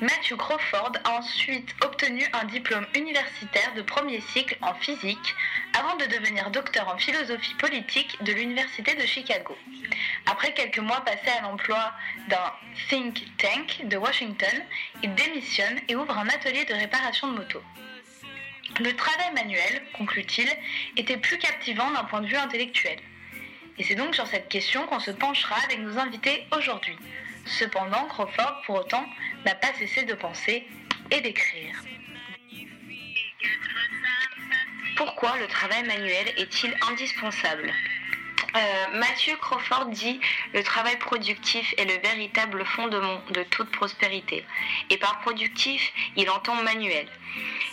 Matthew 0.02 0.38
Crawford 0.38 0.94
a 1.04 1.12
ensuite 1.20 1.76
obtenu 1.84 2.26
un 2.34 2.46
diplôme 2.46 2.86
universitaire 2.96 3.74
de 3.76 3.84
premier 3.84 4.22
cycle 4.22 4.58
en 4.62 4.74
physique 4.74 5.36
avant 5.78 5.96
de 5.98 6.06
devenir 6.06 6.50
docteur 6.50 6.88
en 6.88 6.98
philosophie 6.98 7.54
politique 7.56 8.18
de 8.24 8.34
l'Université 8.34 8.96
de 8.96 9.06
Chicago. 9.06 9.56
Après 10.26 10.54
quelques 10.54 10.80
mois 10.80 11.02
passés 11.02 11.30
à 11.38 11.42
l'emploi 11.42 11.94
d'un 12.28 12.54
think 12.90 13.24
tank 13.38 13.88
de 13.88 13.98
Washington, 13.98 14.64
il 15.04 15.14
démissionne 15.14 15.80
et 15.88 15.96
ouvre 15.96 16.18
un 16.18 16.28
atelier 16.30 16.66
de 16.66 16.74
réparation 16.74 17.32
de 17.32 17.38
motos. 17.38 17.64
Le 18.80 18.96
travail 18.96 19.32
manuel, 19.36 19.84
conclut-il, 19.96 20.50
était 20.98 21.18
plus 21.18 21.38
captivant 21.38 21.92
d'un 21.92 22.04
point 22.06 22.22
de 22.22 22.28
vue 22.28 22.36
intellectuel. 22.36 22.98
Et 23.78 23.84
c'est 23.84 23.96
donc 23.96 24.16
sur 24.16 24.26
cette 24.26 24.50
question 24.50 24.88
qu'on 24.88 25.00
se 25.00 25.12
penchera 25.12 25.56
avec 25.66 25.80
nos 25.80 26.00
invités 26.00 26.48
aujourd'hui. 26.58 26.98
Cependant, 27.46 28.06
Crawford, 28.06 28.62
pour 28.66 28.76
autant, 28.76 29.06
n'a 29.46 29.56
pas 29.56 29.74
cessé 29.80 30.04
de 30.04 30.14
penser 30.14 30.68
et 31.12 31.22
d'écrire. 31.22 31.76
Pourquoi 34.96 35.38
le 35.40 35.48
travail 35.48 35.84
manuel 35.84 36.34
est-il 36.38 36.76
indispensable 36.90 37.74
euh, 38.56 39.00
Mathieu 39.00 39.36
Crawford 39.38 39.88
dit 39.88 40.20
Le 40.54 40.62
travail 40.62 40.96
productif 40.98 41.74
est 41.78 41.86
le 41.86 42.00
véritable 42.08 42.64
fondement 42.66 43.20
de 43.32 43.42
toute 43.44 43.72
prospérité. 43.72 44.46
Et 44.92 44.98
par 44.98 45.22
productif, 45.22 45.92
il 46.16 46.30
entend 46.30 46.62
manuel. 46.62 47.08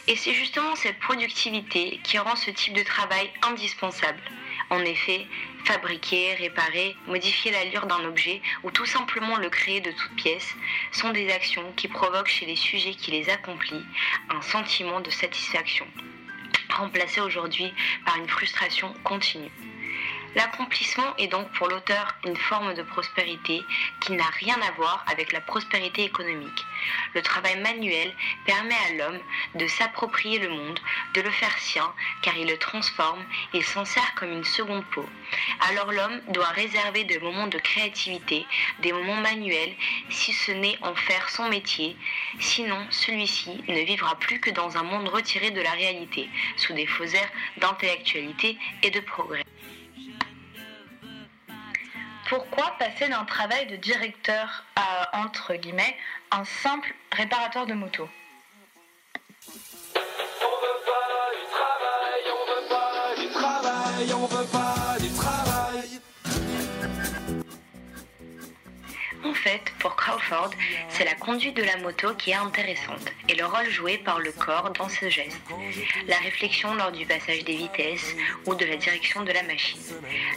Et 0.08 0.16
c'est 0.16 0.32
justement 0.32 0.74
cette 0.76 0.98
productivité 0.98 2.00
qui 2.02 2.18
rend 2.18 2.34
ce 2.34 2.50
type 2.50 2.72
de 2.72 2.82
travail 2.82 3.30
indispensable. 3.42 4.22
En 4.70 4.80
effet, 4.80 5.26
fabriquer, 5.64 6.34
réparer, 6.34 6.96
modifier 7.06 7.50
l'allure 7.52 7.86
d'un 7.86 8.04
objet 8.04 8.40
ou 8.62 8.70
tout 8.70 8.86
simplement 8.86 9.36
le 9.36 9.48
créer 9.48 9.80
de 9.80 9.90
toutes 9.90 10.16
pièces 10.16 10.54
sont 10.92 11.10
des 11.10 11.30
actions 11.30 11.72
qui 11.76 11.88
provoquent 11.88 12.28
chez 12.28 12.46
les 12.46 12.56
sujets 12.56 12.94
qui 12.94 13.10
les 13.10 13.28
accomplissent 13.30 13.84
un 14.28 14.42
sentiment 14.42 15.00
de 15.00 15.10
satisfaction, 15.10 15.86
remplacé 16.70 17.20
aujourd'hui 17.20 17.72
par 18.04 18.16
une 18.16 18.28
frustration 18.28 18.92
continue. 19.04 19.50
L'accomplissement 20.36 21.16
est 21.18 21.26
donc 21.26 21.50
pour 21.52 21.66
l'auteur 21.66 22.14
une 22.24 22.36
forme 22.36 22.74
de 22.74 22.82
prospérité 22.82 23.64
qui 24.00 24.12
n'a 24.12 24.28
rien 24.38 24.56
à 24.62 24.70
voir 24.72 25.04
avec 25.10 25.32
la 25.32 25.40
prospérité 25.40 26.04
économique. 26.04 26.64
Le 27.14 27.22
travail 27.22 27.60
manuel 27.60 28.14
permet 28.46 28.76
à 28.88 28.94
l'homme 28.94 29.18
de 29.56 29.66
s'approprier 29.66 30.38
le 30.38 30.48
monde, 30.48 30.78
de 31.14 31.20
le 31.20 31.30
faire 31.30 31.58
sien, 31.58 31.92
car 32.22 32.36
il 32.36 32.48
le 32.48 32.58
transforme 32.58 33.24
et 33.54 33.62
s'en 33.62 33.84
sert 33.84 34.14
comme 34.14 34.30
une 34.30 34.44
seconde 34.44 34.84
peau. 34.92 35.04
Alors 35.68 35.90
l'homme 35.90 36.20
doit 36.28 36.48
réserver 36.50 37.02
des 37.02 37.18
moments 37.18 37.48
de 37.48 37.58
créativité, 37.58 38.46
des 38.78 38.92
moments 38.92 39.20
manuels, 39.20 39.74
si 40.10 40.32
ce 40.32 40.52
n'est 40.52 40.78
en 40.82 40.94
faire 40.94 41.28
son 41.28 41.48
métier, 41.48 41.96
sinon 42.38 42.86
celui-ci 42.90 43.64
ne 43.66 43.80
vivra 43.80 44.14
plus 44.16 44.38
que 44.38 44.50
dans 44.50 44.76
un 44.76 44.84
monde 44.84 45.08
retiré 45.08 45.50
de 45.50 45.60
la 45.60 45.72
réalité, 45.72 46.28
sous 46.56 46.72
des 46.72 46.86
faux 46.86 47.04
airs 47.04 47.32
d'intellectualité 47.56 48.56
et 48.84 48.90
de 48.90 49.00
progrès. 49.00 49.42
Pourquoi 52.30 52.76
passer 52.78 53.08
d'un 53.08 53.24
travail 53.24 53.66
de 53.66 53.74
directeur 53.74 54.64
à, 54.76 55.20
entre 55.24 55.54
guillemets, 55.54 55.96
un 56.30 56.44
simple 56.44 56.94
réparateur 57.10 57.66
de 57.66 57.74
moto 57.74 58.08
En 69.30 69.34
fait, 69.34 69.72
pour 69.78 69.94
Crawford, 69.94 70.50
c'est 70.88 71.04
la 71.04 71.14
conduite 71.14 71.56
de 71.56 71.62
la 71.62 71.76
moto 71.76 72.12
qui 72.14 72.32
est 72.32 72.34
intéressante 72.34 73.12
et 73.28 73.36
le 73.36 73.46
rôle 73.46 73.70
joué 73.70 73.96
par 73.98 74.18
le 74.18 74.32
corps 74.32 74.70
dans 74.72 74.88
ce 74.88 75.08
geste. 75.08 75.40
La 76.08 76.16
réflexion 76.16 76.74
lors 76.74 76.90
du 76.90 77.06
passage 77.06 77.44
des 77.44 77.54
vitesses 77.54 78.16
ou 78.46 78.56
de 78.56 78.64
la 78.64 78.76
direction 78.76 79.22
de 79.22 79.30
la 79.30 79.44
machine. 79.44 79.80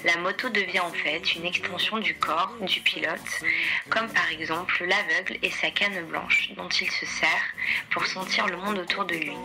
La 0.05 0.17
moto 0.17 0.47
devient 0.50 0.81
en 0.81 0.91
fait 0.91 1.33
une 1.33 1.45
extension 1.45 1.97
du 1.97 2.13
corps 2.13 2.53
du 2.62 2.81
pilote, 2.81 3.43
comme 3.89 4.07
par 4.13 4.31
exemple 4.31 4.85
l'aveugle 4.85 5.39
et 5.41 5.50
sa 5.50 5.71
canne 5.71 6.05
blanche 6.05 6.51
dont 6.55 6.69
il 6.69 6.91
se 6.91 7.07
sert 7.07 7.45
pour 7.89 8.05
sentir 8.05 8.45
le 8.45 8.57
monde 8.57 8.77
autour 8.77 9.05
de 9.05 9.15
lui. 9.15 9.38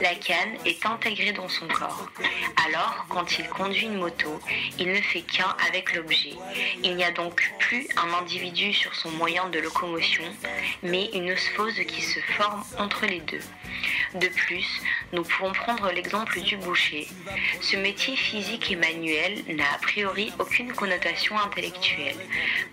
La 0.00 0.14
canne 0.14 0.56
est 0.64 0.86
intégrée 0.86 1.32
dans 1.32 1.48
son 1.48 1.66
corps. 1.66 2.08
Alors, 2.68 3.04
quand 3.08 3.36
il 3.36 3.48
conduit 3.48 3.86
une 3.86 3.98
moto, 3.98 4.40
il 4.78 4.92
ne 4.92 5.00
fait 5.00 5.22
qu'un 5.22 5.56
avec 5.66 5.92
l'objet. 5.92 6.34
Il 6.84 6.94
n'y 6.94 7.04
a 7.04 7.10
donc 7.10 7.52
plus 7.58 7.88
un 7.96 8.12
individu 8.14 8.72
sur 8.72 8.91
son 8.92 9.10
moyen 9.12 9.48
de 9.48 9.58
locomotion, 9.58 10.24
mais 10.82 11.10
une 11.12 11.32
osmose 11.32 11.80
qui 11.86 12.02
se 12.02 12.20
forme 12.36 12.62
entre 12.78 13.06
les 13.06 13.20
deux. 13.20 13.40
De 14.14 14.28
plus, 14.28 14.66
nous 15.12 15.22
pouvons 15.22 15.52
prendre 15.52 15.90
l'exemple 15.90 16.40
du 16.40 16.56
boucher. 16.56 17.08
Ce 17.60 17.76
métier 17.76 18.16
physique 18.16 18.70
et 18.70 18.76
manuel 18.76 19.42
n'a 19.48 19.72
a 19.74 19.78
priori 19.78 20.32
aucune 20.38 20.72
connotation 20.72 21.38
intellectuelle. 21.38 22.16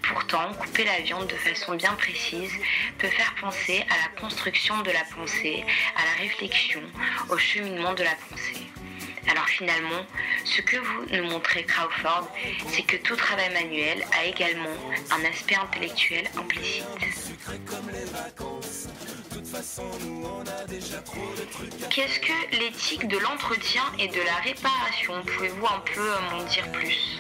Pourtant, 0.02 0.54
couper 0.54 0.84
la 0.84 1.00
viande 1.02 1.28
de 1.28 1.36
façon 1.36 1.76
bien 1.76 1.94
précise 1.94 2.54
peut 2.98 3.08
faire 3.08 3.34
penser 3.40 3.86
à 3.90 3.96
la 3.96 4.22
construction 4.22 4.82
de 4.82 4.92
la 4.92 5.04
pensée, 5.16 5.64
à 5.96 6.06
la 6.06 6.24
réflexion, 6.24 6.82
au 7.30 7.38
cheminement 7.38 7.94
de 7.94 8.04
la 8.04 8.16
pensée. 8.30 8.68
Alors 9.28 9.48
finalement, 9.48 10.06
ce 10.46 10.62
que 10.62 10.78
vous 10.78 11.06
nous 11.12 11.26
montrez 11.30 11.64
Crawford, 11.64 12.28
c'est 12.70 12.84
que 12.84 12.98
tout 12.98 13.16
travail 13.16 13.52
manuel 13.54 14.06
a 14.20 14.26
également 14.26 14.70
un 15.12 15.26
aspect 15.26 15.56
intellectuel 15.56 16.30
implicite. 16.38 16.86
Qu'est-ce 21.90 22.20
que 22.20 22.58
l'éthique 22.58 23.08
de 23.08 23.18
l'entretien 23.18 23.84
et 23.98 24.08
de 24.08 24.22
la 24.22 24.36
réparation? 24.36 25.22
Pouvez-vous 25.24 25.66
un 25.68 25.80
peu 25.94 26.10
m'en 26.32 26.44
dire 26.44 26.72
plus? 26.72 27.20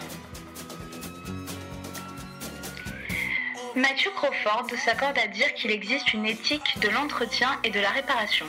Matthew 3.75 4.09
Crawford 4.15 4.67
s'accorde 4.83 5.17
à 5.19 5.27
dire 5.27 5.53
qu'il 5.53 5.71
existe 5.71 6.13
une 6.13 6.25
éthique 6.25 6.79
de 6.81 6.89
l'entretien 6.89 7.59
et 7.63 7.69
de 7.69 7.79
la 7.79 7.89
réparation, 7.91 8.47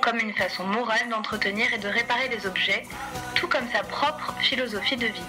comme 0.00 0.18
une 0.18 0.34
façon 0.34 0.64
morale 0.64 1.08
d'entretenir 1.10 1.72
et 1.72 1.78
de 1.78 1.88
réparer 1.88 2.28
les 2.28 2.46
objets, 2.46 2.84
tout 3.34 3.48
comme 3.48 3.68
sa 3.72 3.82
propre 3.82 4.34
philosophie 4.40 4.96
de 4.96 5.06
vie. 5.06 5.22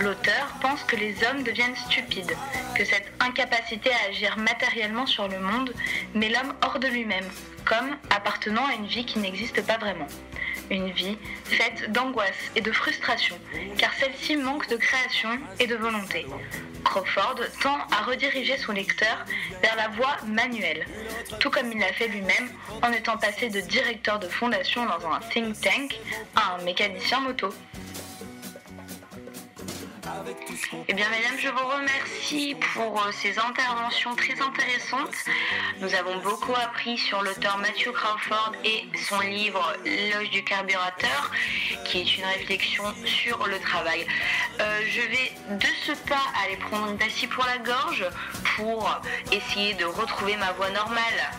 L'auteur 0.00 0.54
pense 0.60 0.82
que 0.84 0.96
les 0.96 1.16
hommes 1.24 1.42
deviennent 1.42 1.74
stupides, 1.74 2.36
que 2.76 2.84
cette 2.84 3.12
incapacité 3.20 3.90
à 3.90 4.10
agir 4.10 4.36
matériellement 4.38 5.06
sur 5.06 5.26
le 5.28 5.40
monde 5.40 5.72
met 6.14 6.28
l'homme 6.28 6.54
hors 6.62 6.78
de 6.78 6.86
lui-même, 6.86 7.28
comme 7.64 7.96
appartenant 8.10 8.66
à 8.66 8.74
une 8.74 8.86
vie 8.86 9.04
qui 9.04 9.18
n'existe 9.18 9.64
pas 9.66 9.76
vraiment. 9.76 10.06
Une 10.70 10.90
vie 10.90 11.18
faite 11.44 11.90
d'angoisse 11.90 12.50
et 12.54 12.60
de 12.60 12.70
frustration, 12.70 13.36
car 13.76 13.92
celle-ci 13.94 14.36
manque 14.36 14.68
de 14.68 14.76
création 14.76 15.30
et 15.58 15.66
de 15.66 15.74
volonté. 15.74 16.26
Crawford 16.84 17.40
tend 17.62 17.78
à 17.92 18.04
rediriger 18.04 18.56
son 18.58 18.72
lecteur 18.72 19.24
vers 19.62 19.76
la 19.76 19.88
voie 19.88 20.16
manuelle, 20.26 20.86
tout 21.40 21.50
comme 21.50 21.72
il 21.72 21.78
l'a 21.78 21.92
fait 21.92 22.08
lui-même 22.08 22.50
en 22.82 22.92
étant 22.92 23.16
passé 23.16 23.48
de 23.48 23.60
directeur 23.60 24.18
de 24.18 24.28
fondation 24.28 24.84
dans 24.86 25.06
un 25.10 25.20
think 25.30 25.60
tank 25.60 25.98
à 26.36 26.54
un 26.54 26.64
mécanicien 26.64 27.20
moto. 27.20 27.52
Eh 30.88 30.94
bien, 30.94 31.06
mesdames, 31.10 31.38
je 31.38 31.48
vous 31.48 31.68
remercie 31.68 32.56
pour 32.74 33.00
euh, 33.00 33.10
ces 33.12 33.38
interventions 33.38 34.14
très 34.14 34.40
intéressantes. 34.40 35.14
Nous 35.80 35.94
avons 35.94 36.18
beaucoup 36.18 36.54
appris 36.54 36.98
sur 36.98 37.22
l'auteur 37.22 37.58
Matthew 37.58 37.92
Crawford 37.92 38.52
et 38.64 38.84
son 38.96 39.20
livre 39.20 39.74
L'Oge 39.84 40.30
du 40.30 40.42
carburateur, 40.44 41.30
qui 41.84 42.00
est 42.00 42.16
une 42.16 42.24
réflexion 42.24 42.84
sur 43.04 43.46
le 43.46 43.58
travail. 43.60 44.06
Euh, 44.60 44.80
je 44.88 45.00
vais 45.02 45.56
de 45.56 45.68
ce 45.84 45.92
pas 46.08 46.22
aller 46.44 46.56
prendre 46.56 46.90
une 46.90 46.98
pastille 46.98 47.28
pour 47.28 47.44
la 47.44 47.58
gorge 47.58 48.04
pour 48.56 49.00
essayer 49.32 49.74
de 49.74 49.84
retrouver 49.84 50.36
ma 50.36 50.52
voix 50.52 50.70
normale. 50.70 51.30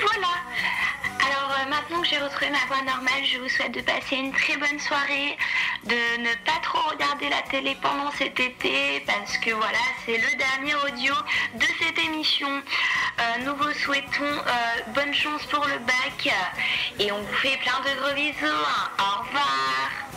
Voilà. 0.00 0.28
Alors 1.28 1.50
euh, 1.60 1.68
maintenant 1.68 2.00
que 2.00 2.08
j'ai 2.08 2.18
retrouvé 2.18 2.50
ma 2.50 2.64
voix 2.68 2.82
normale, 2.82 3.24
je 3.24 3.38
vous 3.38 3.48
souhaite 3.48 3.72
de 3.72 3.80
passer 3.80 4.16
une 4.16 4.32
très 4.32 4.56
bonne 4.56 4.78
soirée, 4.78 5.36
de 5.84 6.20
ne 6.22 6.34
pas 6.44 6.58
trop 6.62 6.90
regarder 6.90 7.28
la 7.28 7.42
télé 7.50 7.76
pendant 7.80 8.10
cet 8.12 8.38
été, 8.40 9.00
parce 9.06 9.38
que 9.38 9.50
voilà, 9.50 9.78
c'est 10.04 10.18
le 10.18 10.36
dernier 10.36 10.74
audio 10.74 11.14
de 11.54 11.66
cette 11.80 11.98
émission. 11.98 12.48
Euh, 12.48 13.22
nous 13.44 13.54
vous 13.56 13.72
souhaitons 13.72 14.24
euh, 14.24 14.92
bonne 14.94 15.14
chance 15.14 15.44
pour 15.46 15.64
le 15.66 15.78
bac 15.78 16.34
et 16.98 17.12
on 17.12 17.20
vous 17.20 17.34
fait 17.34 17.58
plein 17.58 17.80
de 17.80 18.00
gros 18.00 18.14
bisous. 18.14 18.54
Au 18.98 19.22
revoir. 19.22 20.07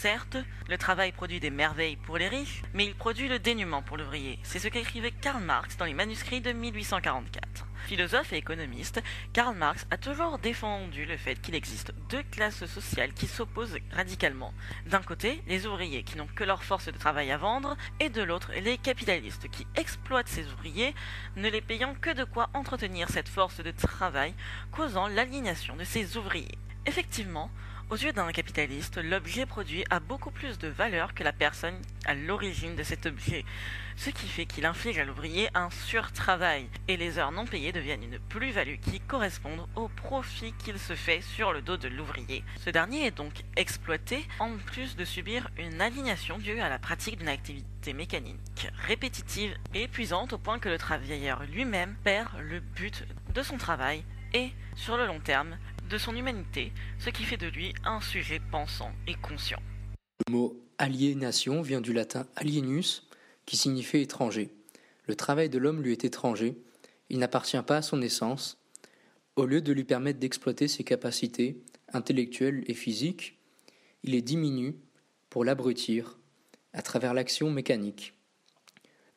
Certes, 0.00 0.38
le 0.70 0.78
travail 0.78 1.12
produit 1.12 1.40
des 1.40 1.50
merveilles 1.50 1.96
pour 1.96 2.16
les 2.16 2.28
riches, 2.28 2.62
mais 2.72 2.86
il 2.86 2.94
produit 2.94 3.28
le 3.28 3.38
dénuement 3.38 3.82
pour 3.82 3.98
l'ouvrier. 3.98 4.38
C'est 4.44 4.58
ce 4.58 4.68
qu'écrivait 4.68 5.10
Karl 5.10 5.42
Marx 5.42 5.76
dans 5.76 5.84
les 5.84 5.92
manuscrits 5.92 6.40
de 6.40 6.52
1844. 6.52 7.66
Philosophe 7.84 8.32
et 8.32 8.38
économiste, 8.38 9.02
Karl 9.34 9.54
Marx 9.54 9.86
a 9.90 9.98
toujours 9.98 10.38
défendu 10.38 11.04
le 11.04 11.18
fait 11.18 11.34
qu'il 11.34 11.54
existe 11.54 11.92
deux 12.08 12.22
classes 12.30 12.64
sociales 12.64 13.12
qui 13.12 13.26
s'opposent 13.26 13.76
radicalement. 13.92 14.54
D'un 14.86 15.02
côté, 15.02 15.42
les 15.46 15.66
ouvriers 15.66 16.02
qui 16.02 16.16
n'ont 16.16 16.28
que 16.34 16.44
leur 16.44 16.64
force 16.64 16.86
de 16.86 16.96
travail 16.96 17.30
à 17.30 17.36
vendre, 17.36 17.76
et 18.00 18.08
de 18.08 18.22
l'autre, 18.22 18.52
les 18.58 18.78
capitalistes 18.78 19.50
qui 19.50 19.66
exploitent 19.76 20.28
ces 20.28 20.46
ouvriers, 20.46 20.94
ne 21.36 21.50
les 21.50 21.60
payant 21.60 21.94
que 21.94 22.14
de 22.14 22.24
quoi 22.24 22.48
entretenir 22.54 23.10
cette 23.10 23.28
force 23.28 23.60
de 23.60 23.70
travail, 23.70 24.32
causant 24.70 25.08
l'aliénation 25.08 25.76
de 25.76 25.84
ces 25.84 26.16
ouvriers. 26.16 26.56
Effectivement, 26.86 27.50
aux 27.90 27.96
yeux 27.96 28.12
d'un 28.12 28.30
capitaliste, 28.30 28.98
l'objet 29.02 29.46
produit 29.46 29.84
a 29.90 29.98
beaucoup 29.98 30.30
plus 30.30 30.58
de 30.58 30.68
valeur 30.68 31.12
que 31.12 31.24
la 31.24 31.32
personne 31.32 31.74
à 32.06 32.14
l'origine 32.14 32.76
de 32.76 32.84
cet 32.84 33.06
objet, 33.06 33.44
ce 33.96 34.10
qui 34.10 34.28
fait 34.28 34.46
qu'il 34.46 34.64
inflige 34.64 34.98
à 34.98 35.04
l'ouvrier 35.04 35.48
un 35.54 35.70
surtravail, 35.70 36.68
et 36.86 36.96
les 36.96 37.18
heures 37.18 37.32
non 37.32 37.46
payées 37.46 37.72
deviennent 37.72 38.04
une 38.04 38.20
plus-value 38.20 38.78
qui 38.80 39.00
correspond 39.00 39.66
au 39.74 39.88
profit 39.88 40.52
qu'il 40.52 40.78
se 40.78 40.94
fait 40.94 41.20
sur 41.20 41.52
le 41.52 41.62
dos 41.62 41.76
de 41.76 41.88
l'ouvrier. 41.88 42.44
Ce 42.64 42.70
dernier 42.70 43.06
est 43.06 43.16
donc 43.16 43.42
exploité 43.56 44.24
en 44.38 44.56
plus 44.56 44.94
de 44.94 45.04
subir 45.04 45.50
une 45.58 45.80
aliénation 45.80 46.38
due 46.38 46.60
à 46.60 46.68
la 46.68 46.78
pratique 46.78 47.18
d'une 47.18 47.28
activité 47.28 47.92
mécanique 47.92 48.68
répétitive 48.86 49.56
et 49.74 49.82
épuisante 49.82 50.32
au 50.32 50.38
point 50.38 50.60
que 50.60 50.68
le 50.68 50.78
travailleur 50.78 51.42
lui-même 51.52 51.96
perd 52.04 52.28
le 52.38 52.60
but 52.60 53.04
de 53.34 53.42
son 53.42 53.56
travail 53.56 54.04
et, 54.32 54.52
sur 54.76 54.96
le 54.96 55.06
long 55.06 55.20
terme, 55.20 55.56
de 55.90 55.98
son 55.98 56.14
humanité, 56.14 56.72
ce 57.00 57.10
qui 57.10 57.24
fait 57.24 57.36
de 57.36 57.48
lui 57.48 57.74
un 57.84 58.00
sujet 58.00 58.40
pensant 58.52 58.92
et 59.08 59.14
conscient. 59.14 59.60
Le 60.28 60.32
mot 60.32 60.56
aliénation 60.78 61.62
vient 61.62 61.80
du 61.80 61.92
latin 61.92 62.26
alienus, 62.36 63.08
qui 63.44 63.56
signifie 63.56 63.98
étranger. 63.98 64.50
Le 65.06 65.16
travail 65.16 65.48
de 65.48 65.58
l'homme 65.58 65.82
lui 65.82 65.90
est 65.90 66.04
étranger, 66.04 66.56
il 67.08 67.18
n'appartient 67.18 67.60
pas 67.62 67.78
à 67.78 67.82
son 67.82 68.02
essence. 68.02 68.58
Au 69.34 69.46
lieu 69.46 69.60
de 69.60 69.72
lui 69.72 69.82
permettre 69.82 70.20
d'exploiter 70.20 70.68
ses 70.68 70.84
capacités 70.84 71.60
intellectuelles 71.92 72.62
et 72.68 72.74
physiques, 72.74 73.38
il 74.04 74.12
les 74.12 74.22
diminue 74.22 74.76
pour 75.28 75.44
l'abrutir 75.44 76.18
à 76.72 76.82
travers 76.82 77.14
l'action 77.14 77.50
mécanique. 77.50 78.14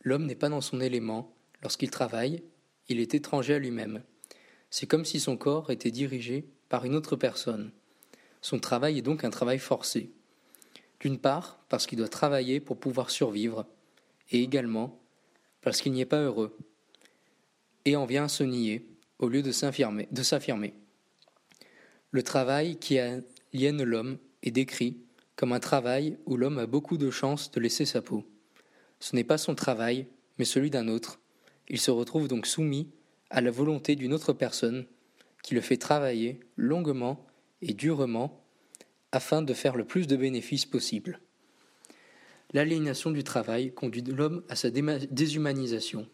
L'homme 0.02 0.26
n'est 0.26 0.36
pas 0.36 0.50
dans 0.50 0.62
son 0.62 0.82
élément 0.82 1.36
lorsqu'il 1.62 1.92
travaille, 1.92 2.44
il 2.90 3.00
est 3.00 3.14
étranger 3.14 3.54
à 3.54 3.60
lui-même. 3.60 4.02
C'est 4.72 4.88
comme 4.88 5.06
si 5.06 5.20
son 5.20 5.38
corps 5.38 5.70
était 5.70 5.92
dirigé 5.92 6.48
une 6.82 6.96
autre 6.96 7.16
personne. 7.16 7.72
Son 8.42 8.60
travail 8.60 8.98
est 8.98 9.04
donc 9.04 9.24
un 9.24 9.30
travail 9.30 9.60
forcé. 9.60 10.12
D'une 11.00 11.20
part, 11.20 11.60
parce 11.70 11.86
qu'il 11.86 12.00
doit 12.00 12.08
travailler 12.08 12.60
pour 12.60 12.80
pouvoir 12.80 13.10
survivre, 13.10 13.66
et 14.32 14.42
également 14.42 15.00
parce 15.62 15.82
qu'il 15.82 15.92
n'y 15.92 16.02
est 16.02 16.06
pas 16.06 16.22
heureux, 16.22 16.58
et 17.86 17.96
en 17.96 18.06
vient 18.06 18.26
à 18.26 18.30
se 18.30 18.44
nier 18.44 18.88
au 19.20 19.30
lieu 19.30 19.42
de 19.42 19.52
s'affirmer. 19.52 20.74
Le 22.12 22.24
travail 22.24 22.78
qui 22.78 23.00
aliène 23.00 23.84
l'homme 23.84 24.18
est 24.42 24.52
décrit 24.52 24.98
comme 25.36 25.54
un 25.54 25.60
travail 25.60 26.18
où 26.26 26.38
l'homme 26.38 26.60
a 26.60 26.66
beaucoup 26.66 26.98
de 26.98 27.10
chances 27.10 27.52
de 27.52 27.60
laisser 27.60 27.86
sa 27.86 28.02
peau. 28.02 28.26
Ce 29.00 29.16
n'est 29.16 29.24
pas 29.24 29.38
son 29.38 29.56
travail, 29.56 30.08
mais 30.38 30.46
celui 30.46 30.70
d'un 30.70 30.88
autre. 30.88 31.20
Il 31.70 31.80
se 31.80 31.92
retrouve 31.92 32.28
donc 32.28 32.46
soumis 32.46 32.90
à 33.30 33.42
la 33.42 33.52
volonté 33.52 33.96
d'une 33.96 34.14
autre 34.14 34.34
personne 34.34 34.86
qui 35.44 35.54
le 35.54 35.62
fait 35.62 35.78
travailler 35.78 36.40
longuement 36.58 37.24
et 37.62 37.74
durement 37.74 38.44
afin 39.12 39.44
de 39.44 39.54
faire 39.54 39.76
le 39.76 39.86
plus 39.86 40.08
de 40.08 40.16
bénéfices 40.16 40.66
possible. 40.66 41.20
L'aliénation 42.54 43.12
du 43.12 43.24
travail 43.24 43.74
conduit 43.74 44.02
l'homme 44.02 44.44
à 44.50 44.56
sa 44.56 44.70
déshumanisation. 44.72 46.08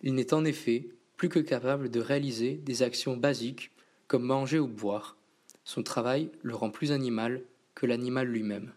Il 0.00 0.14
n'est 0.14 0.34
en 0.34 0.44
effet 0.44 0.88
plus 1.16 1.28
que 1.28 1.38
capable 1.38 1.90
de 1.90 2.00
réaliser 2.00 2.54
des 2.54 2.82
actions 2.82 3.16
basiques 3.16 3.70
comme 4.08 4.24
manger 4.24 4.58
ou 4.58 4.68
boire. 4.68 5.16
Son 5.64 5.82
travail 5.82 6.30
le 6.42 6.54
rend 6.54 6.70
plus 6.70 6.92
animal 6.92 7.42
que 7.74 7.86
l'animal 7.86 8.28
lui-même. 8.28 8.72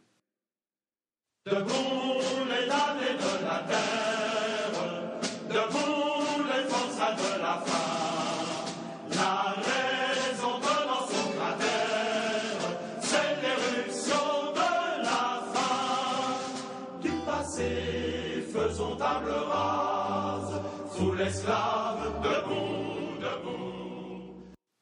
Table 19.09 19.31
rase, 19.31 20.61
sous 20.95 21.13
l'esclave, 21.13 22.21
debout, 22.21 23.19
debout. 23.19 24.33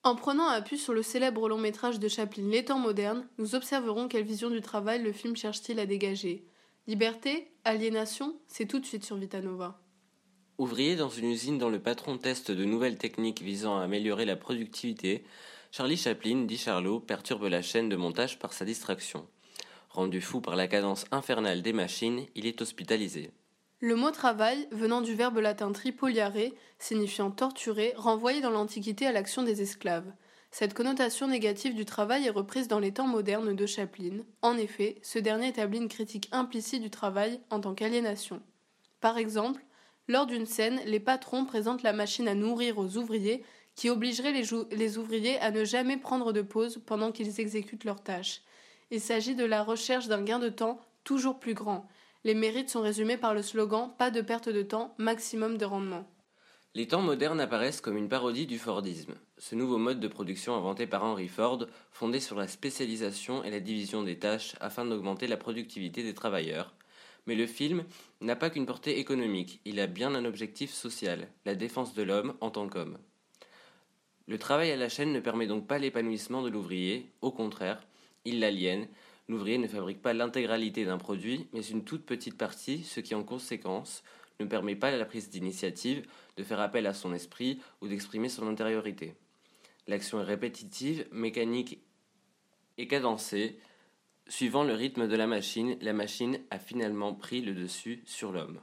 En 0.03 0.15
prenant 0.15 0.47
appui 0.47 0.77
sur 0.77 0.93
le 0.93 1.03
célèbre 1.03 1.47
long 1.47 1.57
métrage 1.57 1.99
de 1.99 2.07
Chaplin 2.07 2.49
Les 2.49 2.65
temps 2.65 2.79
modernes, 2.79 3.27
nous 3.37 3.55
observerons 3.55 4.07
quelle 4.07 4.25
vision 4.25 4.49
du 4.49 4.61
travail 4.61 5.01
le 5.01 5.11
film 5.11 5.35
cherche-t-il 5.35 5.79
à 5.79 5.85
dégager. 5.85 6.45
Liberté 6.87 7.51
Aliénation 7.63 8.35
C'est 8.47 8.65
tout 8.65 8.79
de 8.79 8.85
suite 8.85 9.05
sur 9.05 9.17
Vitanova. 9.17 9.79
Ouvrier 10.57 10.95
dans 10.95 11.09
une 11.09 11.31
usine 11.31 11.57
dont 11.57 11.69
le 11.69 11.79
patron 11.79 12.17
teste 12.17 12.51
de 12.51 12.65
nouvelles 12.65 12.97
techniques 12.97 13.41
visant 13.41 13.77
à 13.77 13.83
améliorer 13.83 14.25
la 14.25 14.35
productivité, 14.35 15.23
Charlie 15.71 15.97
Chaplin, 15.97 16.45
dit 16.45 16.57
Charlot, 16.57 16.99
perturbe 16.99 17.43
la 17.43 17.61
chaîne 17.61 17.89
de 17.89 17.95
montage 17.95 18.39
par 18.39 18.53
sa 18.53 18.65
distraction. 18.65 19.27
Rendu 19.89 20.21
fou 20.21 20.41
par 20.41 20.55
la 20.55 20.67
cadence 20.67 21.05
infernale 21.11 21.61
des 21.61 21.73
machines, 21.73 22.25
il 22.35 22.45
est 22.45 22.61
hospitalisé. 22.61 23.31
Le 23.79 23.95
mot 23.95 24.09
travail, 24.09 24.67
venant 24.71 25.01
du 25.01 25.13
verbe 25.13 25.37
latin 25.37 25.71
tripoliare, 25.71 26.51
signifiant 26.79 27.29
torturer, 27.29 27.93
renvoyait 27.95 28.41
dans 28.41 28.49
l'Antiquité 28.49 29.05
à 29.05 29.11
l'action 29.11 29.43
des 29.43 29.61
esclaves. 29.61 30.11
Cette 30.49 30.73
connotation 30.73 31.27
négative 31.27 31.75
du 31.75 31.85
travail 31.85 32.25
est 32.25 32.31
reprise 32.31 32.67
dans 32.67 32.79
les 32.79 32.91
temps 32.91 33.05
modernes 33.05 33.55
de 33.55 33.65
Chaplin. 33.67 34.23
En 34.41 34.57
effet, 34.57 34.95
ce 35.03 35.19
dernier 35.19 35.49
établit 35.49 35.77
une 35.77 35.89
critique 35.89 36.27
implicite 36.31 36.81
du 36.81 36.89
travail 36.89 37.39
en 37.51 37.59
tant 37.59 37.75
qu'aliénation. 37.75 38.41
Par 38.99 39.19
exemple, 39.19 39.63
lors 40.07 40.25
d'une 40.25 40.47
scène, 40.47 40.81
les 40.87 40.99
patrons 40.99 41.45
présentent 41.45 41.83
la 41.83 41.93
machine 41.93 42.27
à 42.27 42.33
nourrir 42.33 42.79
aux 42.79 42.97
ouvriers 42.97 43.43
qui 43.75 43.91
obligerait 43.91 44.31
les, 44.31 44.45
les 44.71 44.97
ouvriers 44.97 45.39
à 45.39 45.51
ne 45.51 45.63
jamais 45.63 45.97
prendre 45.97 46.33
de 46.33 46.41
pause 46.41 46.81
pendant 46.83 47.11
qu'ils 47.11 47.39
exécutent 47.39 47.83
leurs 47.83 48.01
tâches. 48.01 48.41
Il 48.89 49.01
s'agit 49.01 49.35
de 49.35 49.45
la 49.45 49.61
recherche 49.61 50.07
d'un 50.07 50.23
gain 50.23 50.39
de 50.39 50.49
temps 50.49 50.79
toujours 51.03 51.39
plus 51.39 51.53
grand. 51.53 51.87
Les 52.27 52.35
mérites 52.35 52.69
sont 52.69 52.81
résumés 52.81 53.15
par 53.15 53.33
le 53.33 53.41
slogan 53.41 53.89
Pas 53.97 54.11
de 54.11 54.19
perte 54.19 54.49
de 54.49 54.61
temps, 54.61 54.93
maximum 54.97 55.57
de 55.57 55.63
rendement. 55.63 56.05
Les 56.75 56.85
temps 56.85 57.01
modernes 57.01 57.39
apparaissent 57.39 57.79
comme 57.79 57.95
une 57.95 58.09
parodie 58.09 58.45
du 58.45 58.59
Fordisme, 58.59 59.13
ce 59.37 59.55
nouveau 59.55 59.77
mode 59.77 60.01
de 60.01 60.09
production 60.09 60.53
inventé 60.53 60.87
par 60.87 61.05
Henry 61.05 61.29
Ford, 61.29 61.67
fondé 61.89 62.19
sur 62.19 62.35
la 62.35 62.49
spécialisation 62.49 63.45
et 63.45 63.49
la 63.49 63.61
division 63.61 64.03
des 64.03 64.19
tâches 64.19 64.57
afin 64.59 64.83
d'augmenter 64.83 65.25
la 65.25 65.37
productivité 65.37 66.03
des 66.03 66.13
travailleurs. 66.13 66.73
Mais 67.27 67.35
le 67.35 67.47
film 67.47 67.85
n'a 68.19 68.35
pas 68.35 68.49
qu'une 68.49 68.65
portée 68.65 68.99
économique, 68.99 69.61
il 69.63 69.79
a 69.79 69.87
bien 69.87 70.13
un 70.13 70.25
objectif 70.25 70.73
social, 70.73 71.29
la 71.45 71.55
défense 71.55 71.93
de 71.93 72.03
l'homme 72.03 72.33
en 72.41 72.49
tant 72.49 72.67
qu'homme. 72.67 72.97
Le 74.27 74.37
travail 74.37 74.71
à 74.71 74.75
la 74.75 74.89
chaîne 74.89 75.13
ne 75.13 75.21
permet 75.21 75.47
donc 75.47 75.65
pas 75.65 75.79
l'épanouissement 75.79 76.41
de 76.41 76.49
l'ouvrier, 76.49 77.09
au 77.21 77.31
contraire, 77.31 77.87
il 78.25 78.41
l'aliène. 78.41 78.89
L'ouvrier 79.29 79.57
ne 79.57 79.67
fabrique 79.67 80.01
pas 80.01 80.13
l'intégralité 80.13 80.85
d'un 80.85 80.97
produit, 80.97 81.47
mais 81.51 81.61
une 81.61 81.83
toute 81.83 82.05
petite 82.05 82.37
partie, 82.37 82.83
ce 82.83 83.01
qui 83.01 83.13
en 83.13 83.23
conséquence 83.23 84.03
ne 84.39 84.45
permet 84.45 84.75
pas 84.75 84.95
la 84.95 85.05
prise 85.05 85.29
d'initiative, 85.29 86.05
de 86.37 86.43
faire 86.43 86.59
appel 86.59 86.85
à 86.85 86.93
son 86.93 87.13
esprit 87.13 87.59
ou 87.81 87.87
d'exprimer 87.87 88.29
son 88.29 88.47
intériorité. 88.47 89.15
L'action 89.87 90.21
est 90.21 90.25
répétitive, 90.25 91.07
mécanique 91.11 91.79
et 92.77 92.87
cadencée. 92.87 93.57
Suivant 94.27 94.63
le 94.63 94.73
rythme 94.73 95.07
de 95.07 95.15
la 95.15 95.27
machine, 95.27 95.77
la 95.81 95.93
machine 95.93 96.39
a 96.49 96.59
finalement 96.59 97.13
pris 97.13 97.41
le 97.41 97.53
dessus 97.53 98.03
sur 98.05 98.31
l'homme. 98.31 98.59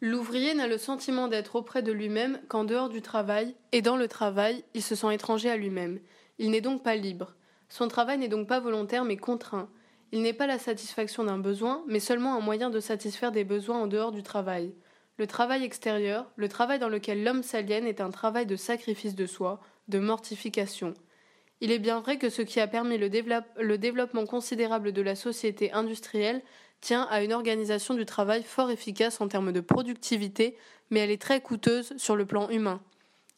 L'ouvrier 0.00 0.54
n'a 0.54 0.66
le 0.66 0.78
sentiment 0.78 1.28
d'être 1.28 1.54
auprès 1.54 1.82
de 1.82 1.92
lui-même 1.92 2.40
qu'en 2.48 2.64
dehors 2.64 2.88
du 2.88 3.02
travail, 3.02 3.54
et 3.70 3.82
dans 3.82 3.96
le 3.96 4.08
travail, 4.08 4.64
il 4.74 4.82
se 4.82 4.96
sent 4.96 5.14
étranger 5.14 5.48
à 5.48 5.56
lui-même. 5.56 6.00
Il 6.38 6.50
n'est 6.50 6.60
donc 6.60 6.82
pas 6.82 6.96
libre. 6.96 7.34
Son 7.72 7.88
travail 7.88 8.18
n'est 8.18 8.28
donc 8.28 8.48
pas 8.48 8.60
volontaire 8.60 9.06
mais 9.06 9.16
contraint. 9.16 9.66
Il 10.12 10.20
n'est 10.20 10.34
pas 10.34 10.46
la 10.46 10.58
satisfaction 10.58 11.24
d'un 11.24 11.38
besoin, 11.38 11.82
mais 11.88 12.00
seulement 12.00 12.34
un 12.34 12.40
moyen 12.40 12.68
de 12.68 12.80
satisfaire 12.80 13.32
des 13.32 13.44
besoins 13.44 13.80
en 13.80 13.86
dehors 13.86 14.12
du 14.12 14.22
travail. 14.22 14.74
Le 15.16 15.26
travail 15.26 15.64
extérieur, 15.64 16.30
le 16.36 16.50
travail 16.50 16.78
dans 16.78 16.90
lequel 16.90 17.24
l'homme 17.24 17.42
s'aliène 17.42 17.86
est 17.86 18.02
un 18.02 18.10
travail 18.10 18.44
de 18.44 18.56
sacrifice 18.56 19.14
de 19.14 19.24
soi, 19.24 19.58
de 19.88 19.98
mortification. 19.98 20.92
Il 21.62 21.72
est 21.72 21.78
bien 21.78 22.00
vrai 22.00 22.18
que 22.18 22.28
ce 22.28 22.42
qui 22.42 22.60
a 22.60 22.66
permis 22.66 22.98
le, 22.98 23.08
le 23.56 23.78
développement 23.78 24.26
considérable 24.26 24.92
de 24.92 25.00
la 25.00 25.14
société 25.14 25.72
industrielle 25.72 26.42
tient 26.82 27.04
à 27.04 27.22
une 27.22 27.32
organisation 27.32 27.94
du 27.94 28.04
travail 28.04 28.42
fort 28.42 28.70
efficace 28.70 29.18
en 29.22 29.28
termes 29.28 29.50
de 29.50 29.60
productivité, 29.62 30.58
mais 30.90 31.00
elle 31.00 31.10
est 31.10 31.22
très 31.22 31.40
coûteuse 31.40 31.94
sur 31.96 32.16
le 32.16 32.26
plan 32.26 32.50
humain. 32.50 32.82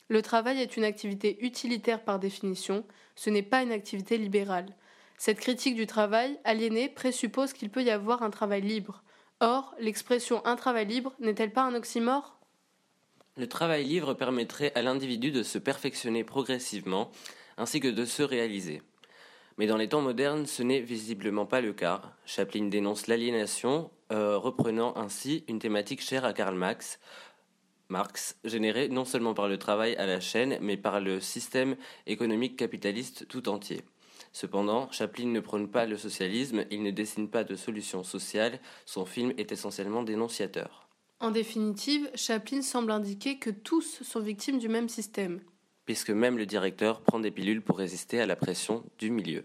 Le 0.09 0.21
travail 0.23 0.61
est 0.61 0.77
une 0.77 0.85
activité 0.85 1.45
utilitaire 1.45 2.05
par 2.05 2.19
définition, 2.19 2.85
ce 3.17 3.31
n'est 3.31 3.43
pas 3.43 3.63
une 3.63 3.73
activité 3.73 4.19
libérale. 4.19 4.67
Cette 5.17 5.41
critique 5.41 5.77
du 5.77 5.87
travail 5.87 6.39
aliéné 6.45 6.89
présuppose 6.89 7.53
qu'il 7.53 7.71
peut 7.71 7.83
y 7.83 7.91
avoir 7.91 8.23
un 8.23 8.31
travail 8.31 8.61
libre. 8.61 9.03
Or, 9.41 9.75
l'expression 9.79 10.45
un 10.45 10.57
travail 10.57 10.87
libre 10.87 11.15
n'est-elle 11.21 11.53
pas 11.53 11.63
un 11.63 11.75
oxymore? 11.75 12.39
Le 13.37 13.49
travail 13.49 13.85
libre 13.85 14.15
permettrait 14.15 14.73
à 14.75 14.83
l'individu 14.83 15.31
de 15.31 15.43
se 15.43 15.59
perfectionner 15.59 16.23
progressivement, 16.23 17.11
ainsi 17.57 17.81
que 17.81 17.89
de 17.89 18.05
se 18.05 18.23
réaliser. 18.23 18.83
Mais 19.57 19.67
dans 19.67 19.77
les 19.77 19.89
temps 19.89 20.03
modernes, 20.03 20.47
ce 20.47 20.63
n'est 20.63 20.81
visiblement 20.81 21.47
pas 21.47 21.61
le 21.61 21.73
cas. 21.73 22.03
Chaplin 22.27 22.67
dénonce 22.67 23.07
l'aliénation, 23.07 23.91
euh, 24.13 24.37
reprenant 24.37 24.97
ainsi 24.97 25.45
une 25.49 25.61
thématique 25.61 26.03
chère 26.03 26.25
à 26.25 26.33
Karl 26.33 26.55
Marx, 26.57 26.99
Marx, 27.89 28.37
générée 28.45 28.89
non 28.89 29.05
seulement 29.05 29.35
par 29.35 29.49
le 29.49 29.59
travail 29.59 29.95
à 29.97 30.07
la 30.07 30.21
chaîne, 30.21 30.59
mais 30.61 30.77
par 30.77 31.01
le 31.01 31.21
système 31.21 31.77
économique 32.07 32.57
capitaliste 32.57 33.29
tout 33.29 33.49
entier. 33.49 33.83
Cependant, 34.33 34.91
Chaplin 34.91 35.27
ne 35.27 35.41
prône 35.41 35.69
pas 35.71 35.87
le 35.87 35.97
socialisme, 35.97 36.65
il 36.71 36.83
ne 36.83 36.91
dessine 36.91 37.29
pas 37.29 37.45
de 37.45 37.55
solutions 37.55 38.03
sociales, 38.03 38.59
son 38.85 39.05
film 39.05 39.33
est 39.39 39.53
essentiellement 39.53 40.03
dénonciateur. 40.03 40.89
En 41.21 41.31
définitive, 41.31 42.11
Chaplin 42.15 42.61
semble 42.63 42.91
indiquer 42.91 43.39
que 43.39 43.51
tous 43.51 44.03
sont 44.03 44.21
victimes 44.21 44.59
du 44.59 44.69
même 44.69 44.89
système. 44.89 45.41
puisque 45.85 46.11
même 46.11 46.39
le 46.39 46.47
directeur 46.47 47.03
prend 47.03 47.21
des 47.21 47.31
pilules 47.31 47.63
pour 47.63 47.79
résister 47.79 48.19
à 48.21 48.27
la 48.27 48.37
pression 48.37 48.85
du 48.99 49.11
milieu. 49.11 49.45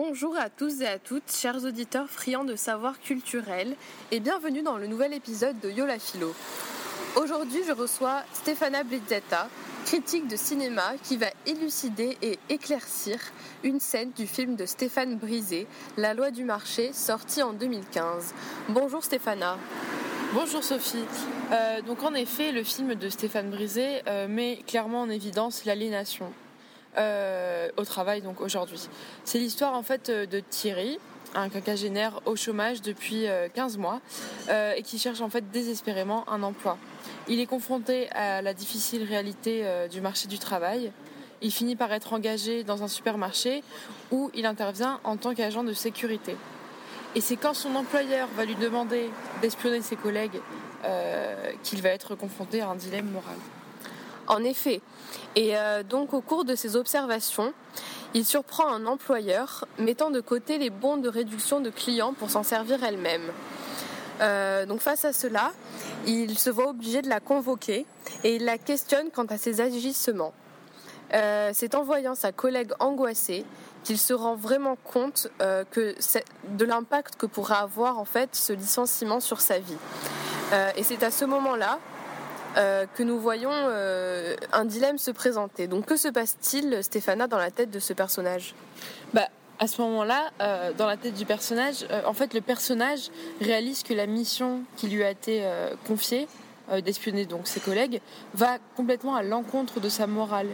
Bonjour 0.00 0.36
à 0.36 0.48
tous 0.48 0.80
et 0.80 0.86
à 0.86 1.00
toutes, 1.00 1.28
chers 1.28 1.64
auditeurs 1.64 2.08
friands 2.08 2.44
de 2.44 2.54
savoir 2.54 3.00
culturel, 3.00 3.74
et 4.12 4.20
bienvenue 4.20 4.62
dans 4.62 4.76
le 4.76 4.86
nouvel 4.86 5.12
épisode 5.12 5.58
de 5.58 5.70
Yola 5.70 5.98
Philo. 5.98 6.32
Aujourd'hui, 7.16 7.62
je 7.66 7.72
reçois 7.72 8.22
Stefana 8.32 8.84
Blizzetta, 8.84 9.48
critique 9.86 10.28
de 10.28 10.36
cinéma, 10.36 10.92
qui 11.02 11.16
va 11.16 11.26
élucider 11.46 12.16
et 12.22 12.38
éclaircir 12.48 13.18
une 13.64 13.80
scène 13.80 14.12
du 14.12 14.28
film 14.28 14.54
de 14.54 14.66
Stéphane 14.66 15.16
Brisé, 15.16 15.66
La 15.96 16.14
loi 16.14 16.30
du 16.30 16.44
marché, 16.44 16.92
sorti 16.92 17.42
en 17.42 17.52
2015. 17.52 18.34
Bonjour 18.68 19.02
Stéphana. 19.02 19.58
Bonjour 20.32 20.62
Sophie. 20.62 21.06
Euh, 21.50 21.82
donc 21.82 22.04
en 22.04 22.14
effet, 22.14 22.52
le 22.52 22.62
film 22.62 22.94
de 22.94 23.08
Stéphane 23.08 23.50
Brisé 23.50 24.02
euh, 24.06 24.28
met 24.28 24.62
clairement 24.64 25.00
en 25.00 25.10
évidence 25.10 25.64
l'aliénation 25.64 26.32
euh, 26.98 27.68
au 27.76 27.84
travail 27.84 28.22
donc 28.22 28.40
aujourd'hui. 28.40 28.88
C'est 29.24 29.38
l'histoire 29.38 29.74
en 29.74 29.82
fait 29.82 30.08
euh, 30.08 30.26
de 30.26 30.40
Thierry, 30.40 30.98
un 31.34 31.48
quinquagénaire 31.48 32.20
au 32.26 32.36
chômage 32.36 32.82
depuis 32.82 33.26
euh, 33.26 33.48
15 33.52 33.78
mois 33.78 34.00
euh, 34.48 34.72
et 34.76 34.82
qui 34.82 34.98
cherche 34.98 35.20
en 35.20 35.28
fait 35.28 35.50
désespérément 35.50 36.28
un 36.30 36.42
emploi. 36.42 36.78
Il 37.28 37.40
est 37.40 37.46
confronté 37.46 38.10
à 38.10 38.42
la 38.42 38.54
difficile 38.54 39.04
réalité 39.04 39.64
du 39.90 40.00
marché 40.00 40.28
du 40.28 40.38
travail. 40.38 40.92
Il 41.42 41.52
finit 41.52 41.76
par 41.76 41.92
être 41.92 42.14
engagé 42.14 42.64
dans 42.64 42.82
un 42.82 42.88
supermarché 42.88 43.62
où 44.10 44.30
il 44.34 44.46
intervient 44.46 44.98
en 45.04 45.18
tant 45.18 45.34
qu'agent 45.34 45.62
de 45.62 45.74
sécurité. 45.74 46.36
Et 47.14 47.20
c'est 47.20 47.36
quand 47.36 47.52
son 47.52 47.74
employeur 47.74 48.28
va 48.34 48.46
lui 48.46 48.54
demander 48.54 49.10
d'espionner 49.42 49.82
ses 49.82 49.96
collègues 49.96 50.40
qu'il 51.62 51.82
va 51.82 51.90
être 51.90 52.14
confronté 52.14 52.62
à 52.62 52.70
un 52.70 52.76
dilemme 52.76 53.10
moral. 53.10 53.36
En 54.28 54.44
effet. 54.44 54.82
Et 55.36 55.56
euh, 55.56 55.82
donc 55.82 56.12
au 56.12 56.20
cours 56.20 56.44
de 56.44 56.54
ses 56.54 56.76
observations, 56.76 57.52
il 58.14 58.24
surprend 58.24 58.68
un 58.68 58.86
employeur 58.86 59.66
mettant 59.78 60.10
de 60.10 60.20
côté 60.20 60.58
les 60.58 60.70
bons 60.70 60.98
de 60.98 61.08
réduction 61.08 61.60
de 61.60 61.70
clients 61.70 62.12
pour 62.12 62.30
s'en 62.30 62.42
servir 62.42 62.84
elle-même. 62.84 63.32
Euh, 64.20 64.66
donc 64.66 64.80
face 64.80 65.04
à 65.04 65.12
cela, 65.12 65.52
il 66.06 66.38
se 66.38 66.50
voit 66.50 66.68
obligé 66.68 67.00
de 67.00 67.08
la 67.08 67.20
convoquer 67.20 67.86
et 68.22 68.36
il 68.36 68.44
la 68.44 68.58
questionne 68.58 69.10
quant 69.10 69.26
à 69.26 69.38
ses 69.38 69.62
agissements. 69.62 70.34
Euh, 71.14 71.50
c'est 71.54 71.74
en 71.74 71.82
voyant 71.82 72.14
sa 72.14 72.32
collègue 72.32 72.72
angoissée 72.80 73.46
qu'il 73.84 73.98
se 73.98 74.12
rend 74.12 74.34
vraiment 74.34 74.76
compte 74.76 75.28
que 75.70 75.94
de 76.48 76.64
l'impact 76.66 77.16
que 77.16 77.24
pourrait 77.24 77.54
avoir 77.54 77.98
en 77.98 78.04
fait 78.04 78.34
ce 78.34 78.52
licenciement 78.52 79.20
sur 79.20 79.40
sa 79.40 79.60
vie. 79.60 79.78
Et 80.76 80.82
c'est 80.82 81.02
à 81.04 81.10
ce 81.10 81.24
moment-là 81.24 81.78
euh, 82.58 82.86
que 82.94 83.02
nous 83.02 83.18
voyons 83.18 83.52
euh, 83.52 84.34
un 84.52 84.64
dilemme 84.64 84.98
se 84.98 85.10
présenter. 85.10 85.66
Donc 85.66 85.86
que 85.86 85.96
se 85.96 86.08
passe-t-il, 86.08 86.82
Stéphana, 86.82 87.26
dans 87.26 87.38
la 87.38 87.50
tête 87.50 87.70
de 87.70 87.78
ce 87.78 87.92
personnage? 87.92 88.54
Bah, 89.14 89.28
à 89.58 89.66
ce 89.66 89.80
moment-là, 89.82 90.30
euh, 90.40 90.72
dans 90.72 90.86
la 90.86 90.96
tête 90.96 91.14
du 91.14 91.24
personnage, 91.24 91.86
euh, 91.90 92.02
en 92.06 92.12
fait, 92.14 92.34
le 92.34 92.40
personnage 92.40 93.10
réalise 93.40 93.82
que 93.82 93.94
la 93.94 94.06
mission 94.06 94.62
qui 94.76 94.88
lui 94.88 95.02
a 95.02 95.10
été 95.10 95.40
euh, 95.44 95.74
confiée, 95.86 96.28
euh, 96.70 96.80
d'espionner 96.80 97.26
donc 97.26 97.46
ses 97.48 97.60
collègues, 97.60 98.00
va 98.34 98.58
complètement 98.76 99.16
à 99.16 99.22
l'encontre 99.22 99.80
de 99.80 99.88
sa 99.88 100.06
morale. 100.06 100.48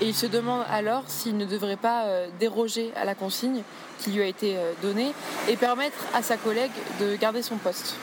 Et 0.00 0.06
il 0.06 0.14
se 0.14 0.26
demande 0.26 0.64
alors 0.70 1.02
s'il 1.08 1.36
ne 1.36 1.44
devrait 1.44 1.76
pas 1.76 2.06
déroger 2.38 2.92
à 2.94 3.04
la 3.04 3.16
consigne 3.16 3.62
qui 3.98 4.12
lui 4.12 4.22
a 4.22 4.26
été 4.26 4.56
donnée 4.80 5.12
et 5.48 5.56
permettre 5.56 5.98
à 6.14 6.22
sa 6.22 6.36
collègue 6.36 6.70
de 7.00 7.16
garder 7.16 7.42
son 7.42 7.56
poste. 7.56 7.96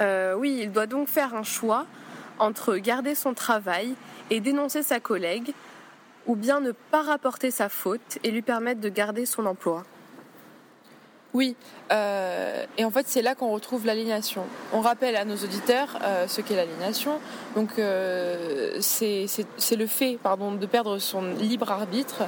Euh, 0.00 0.34
Oui, 0.34 0.58
il 0.62 0.72
doit 0.72 0.86
donc 0.86 1.06
faire 1.06 1.36
un 1.36 1.44
choix 1.44 1.86
entre 2.38 2.76
garder 2.76 3.14
son 3.14 3.34
travail 3.34 3.94
et 4.30 4.40
dénoncer 4.40 4.82
sa 4.82 5.00
collègue, 5.00 5.52
ou 6.26 6.36
bien 6.36 6.60
ne 6.60 6.72
pas 6.72 7.02
rapporter 7.02 7.50
sa 7.50 7.68
faute 7.68 8.18
et 8.22 8.30
lui 8.30 8.42
permettre 8.42 8.80
de 8.80 8.88
garder 8.88 9.26
son 9.26 9.46
emploi. 9.46 9.84
Oui, 11.34 11.56
euh, 11.92 12.64
et 12.78 12.84
en 12.84 12.90
fait 12.90 13.06
c'est 13.06 13.20
là 13.20 13.34
qu'on 13.34 13.50
retrouve 13.50 13.84
l'aliénation. 13.84 14.44
On 14.72 14.80
rappelle 14.80 15.14
à 15.14 15.24
nos 15.24 15.36
auditeurs 15.36 15.98
euh, 16.02 16.26
ce 16.26 16.40
qu'est 16.40 16.56
l'aliénation. 16.56 17.20
Donc 17.54 17.78
euh, 17.78 18.78
c'est 18.80 19.26
le 19.76 19.86
fait 19.86 20.18
pardon, 20.22 20.52
de 20.52 20.66
perdre 20.66 20.98
son 20.98 21.22
libre 21.22 21.70
arbitre 21.70 22.22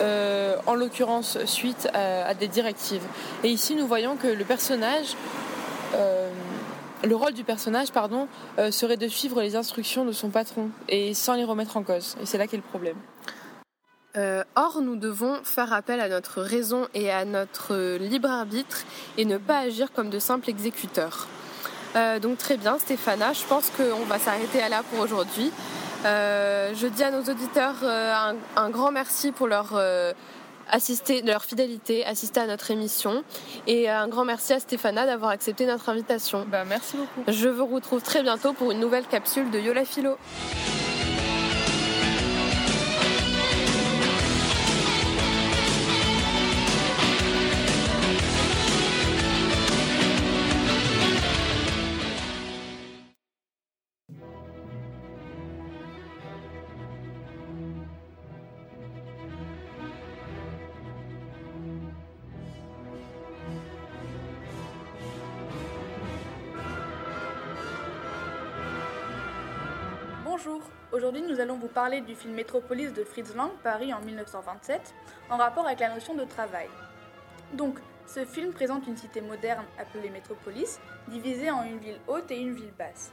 euh, 0.00 0.56
en 0.66 0.74
l'occurrence 0.74 1.44
suite 1.44 1.88
à, 1.94 2.34
des 2.34 2.48
directives. 2.48 3.02
Et 3.44 3.48
ici, 3.48 3.74
nous 3.74 3.86
voyons 3.86 4.16
que 4.16 4.28
le 4.28 4.44
personnage, 4.44 5.16
le 7.04 7.14
rôle 7.14 7.32
du 7.32 7.44
personnage, 7.44 7.92
pardon, 7.92 8.28
euh, 8.58 8.70
serait 8.70 8.96
de 8.96 9.08
suivre 9.08 9.40
les 9.40 9.56
instructions 9.56 10.04
de 10.04 10.12
son 10.12 10.30
patron 10.30 10.70
et 10.88 11.14
sans 11.14 11.34
les 11.34 11.44
remettre 11.44 11.76
en 11.76 11.82
cause. 11.82 12.16
Et 12.20 12.26
c'est 12.26 12.38
là 12.38 12.46
qu'est 12.46 12.56
le 12.56 12.62
problème. 12.62 12.96
Euh, 14.16 14.42
or, 14.56 14.80
nous 14.80 14.96
devons 14.96 15.36
faire 15.44 15.72
appel 15.72 16.00
à 16.00 16.08
notre 16.08 16.40
raison 16.40 16.88
et 16.94 17.10
à 17.10 17.24
notre 17.24 17.96
libre 17.98 18.30
arbitre 18.30 18.84
et 19.16 19.24
ne 19.24 19.38
pas 19.38 19.58
agir 19.58 19.92
comme 19.92 20.10
de 20.10 20.18
simples 20.18 20.50
exécuteurs. 20.50 21.28
Euh, 21.96 22.18
donc 22.18 22.38
très 22.38 22.56
bien, 22.56 22.78
Stéphana, 22.78 23.32
je 23.32 23.44
pense 23.44 23.70
qu'on 23.70 24.04
va 24.04 24.18
s'arrêter 24.18 24.60
à 24.60 24.68
là 24.68 24.82
pour 24.90 25.00
aujourd'hui. 25.00 25.50
Euh, 26.04 26.72
je 26.74 26.86
dis 26.86 27.02
à 27.02 27.10
nos 27.10 27.22
auditeurs 27.22 27.76
euh, 27.82 28.32
un 28.56 28.70
grand 28.70 28.92
merci 28.92 29.32
pour 29.32 29.46
leur 29.46 29.80
assister, 30.70 31.22
leur 31.22 31.44
fidélité, 31.44 32.04
assister 32.04 32.40
à 32.40 32.46
notre 32.46 32.70
émission, 32.70 33.22
et 33.66 33.88
un 33.88 34.08
grand 34.08 34.24
merci 34.24 34.52
à 34.52 34.60
Stéphana 34.60 35.06
d'avoir 35.06 35.30
accepté 35.30 35.66
notre 35.66 35.88
invitation. 35.88 36.46
Bah, 36.50 36.64
merci 36.66 36.96
beaucoup. 36.96 37.30
Je 37.30 37.48
vous 37.48 37.66
retrouve 37.66 38.02
très 38.02 38.22
bientôt 38.22 38.52
pour 38.52 38.72
une 38.72 38.80
nouvelle 38.80 39.06
capsule 39.06 39.50
de 39.50 39.58
Yola 39.58 39.84
Philo. 39.84 40.16
Parler 71.78 72.00
du 72.00 72.16
film 72.16 72.34
Métropolis 72.34 72.92
de 72.92 73.04
Fritz 73.04 73.36
Lang, 73.36 73.52
Paris 73.62 73.94
en 73.94 74.00
1927, 74.00 74.94
en 75.30 75.36
rapport 75.36 75.64
avec 75.64 75.78
la 75.78 75.94
notion 75.94 76.12
de 76.16 76.24
travail. 76.24 76.66
Donc, 77.52 77.78
ce 78.04 78.24
film 78.24 78.52
présente 78.52 78.88
une 78.88 78.96
cité 78.96 79.20
moderne 79.20 79.64
appelée 79.78 80.10
Métropolis, 80.10 80.80
divisée 81.06 81.52
en 81.52 81.62
une 81.62 81.78
ville 81.78 82.00
haute 82.08 82.32
et 82.32 82.36
une 82.40 82.52
ville 82.52 82.72
basse. 82.76 83.12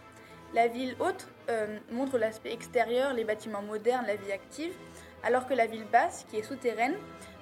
La 0.55 0.67
ville 0.67 0.95
haute 0.99 1.27
euh, 1.51 1.77
montre 1.91 2.17
l'aspect 2.17 2.53
extérieur, 2.53 3.13
les 3.13 3.23
bâtiments 3.23 3.61
modernes, 3.61 4.05
la 4.07 4.15
vie 4.15 4.31
active, 4.31 4.73
alors 5.21 5.45
que 5.45 5.53
la 5.53 5.67
ville 5.67 5.85
basse, 5.91 6.25
qui 6.31 6.37
est 6.37 6.43
souterraine, 6.43 6.95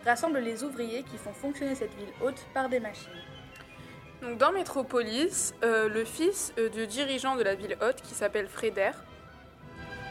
rassemble 0.04 0.40
les 0.40 0.66
ouvriers 0.66 1.04
qui 1.04 1.18
font 1.18 1.32
fonctionner 1.32 1.76
cette 1.76 1.96
ville 1.96 2.12
haute 2.22 2.46
par 2.54 2.68
des 2.68 2.82
machines. 2.82 3.22
Donc, 4.22 4.38
dans 4.40 4.52
Métropolis, 4.52 5.54
euh, 5.64 5.88
le 5.88 6.04
fils 6.04 6.54
euh, 6.58 6.68
du 6.68 6.86
dirigeant 6.86 7.38
de 7.38 7.44
la 7.44 7.56
ville 7.56 7.78
haute, 7.82 8.02
qui 8.02 8.14
s'appelle 8.14 8.50
Fréder, 8.50 8.92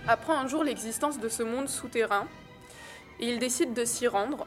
apprend 0.08 0.38
un 0.38 0.48
jour 0.48 0.64
l'existence 0.64 1.20
de 1.20 1.28
ce 1.28 1.42
monde 1.42 1.68
souterrain 1.68 2.26
et 3.20 3.28
il 3.28 3.38
décide 3.38 3.72
de 3.72 3.84
s'y 3.84 4.06
rendre. 4.06 4.46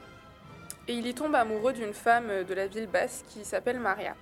Et 0.87 0.93
il 0.93 1.07
y 1.07 1.13
tombe 1.13 1.33
amoureux 1.33 1.73
d'une 1.73 1.93
femme 1.93 2.43
de 2.43 2.53
la 2.53 2.67
ville 2.67 2.87
basse 2.87 3.23
qui 3.29 3.43
s'appelle 3.45 3.79
Maria. 3.79 4.15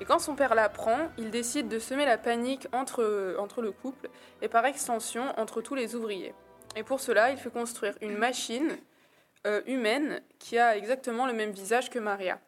Et 0.00 0.04
quand 0.04 0.18
son 0.18 0.34
père 0.34 0.54
l'apprend, 0.54 1.08
il 1.16 1.30
décide 1.30 1.68
de 1.68 1.78
semer 1.78 2.04
la 2.04 2.18
panique 2.18 2.68
entre, 2.72 3.02
le 3.02 3.72
couple 3.72 4.10
et 4.42 4.48
par 4.48 4.66
extension 4.66 5.32
entre 5.38 5.62
tous 5.62 5.74
les 5.74 5.94
ouvriers. 5.94 6.34
Et 6.74 6.82
pour 6.82 7.00
cela, 7.00 7.30
il 7.30 7.38
fait 7.38 7.50
construire 7.50 7.94
une 8.02 8.18
machine 8.18 8.76
euh, 9.46 9.62
humaine 9.66 10.20
qui 10.38 10.58
a 10.58 10.76
exactement 10.76 11.26
le 11.26 11.32
même 11.32 11.52
visage 11.52 11.88
que 11.88 11.98
Maria. 11.98 12.38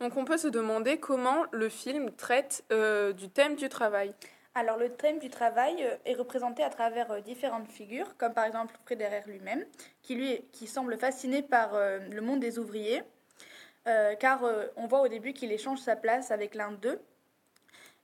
Donc 0.00 0.16
on 0.16 0.24
peut 0.24 0.38
se 0.38 0.48
demander 0.48 0.98
comment 0.98 1.44
le 1.52 1.68
film 1.68 2.10
traite 2.16 2.64
euh, 2.72 3.12
du 3.12 3.28
thème 3.28 3.54
du 3.54 3.68
travail. 3.68 4.12
Alors 4.54 4.76
le 4.76 4.90
thème 4.90 5.20
du 5.20 5.30
travail 5.30 5.84
euh, 5.84 5.96
est 6.04 6.14
représenté 6.14 6.64
à 6.64 6.70
travers 6.70 7.10
euh, 7.12 7.20
différentes 7.20 7.68
figures, 7.68 8.16
comme 8.16 8.34
par 8.34 8.44
exemple 8.44 8.74
Frédéric 8.84 9.26
lui-même, 9.26 9.64
qui 10.02 10.16
lui 10.16 10.40
qui 10.52 10.66
semble 10.66 10.98
fasciné 10.98 11.42
par 11.42 11.74
euh, 11.74 12.00
le 12.10 12.20
monde 12.20 12.40
des 12.40 12.58
ouvriers, 12.58 13.02
car 14.20 14.44
on 14.76 14.86
voit 14.86 15.00
au 15.00 15.08
début 15.08 15.32
qu'il 15.32 15.50
échange 15.50 15.80
sa 15.80 15.96
place 15.96 16.30
avec 16.30 16.54
l'un 16.54 16.70
d'eux. 16.70 17.00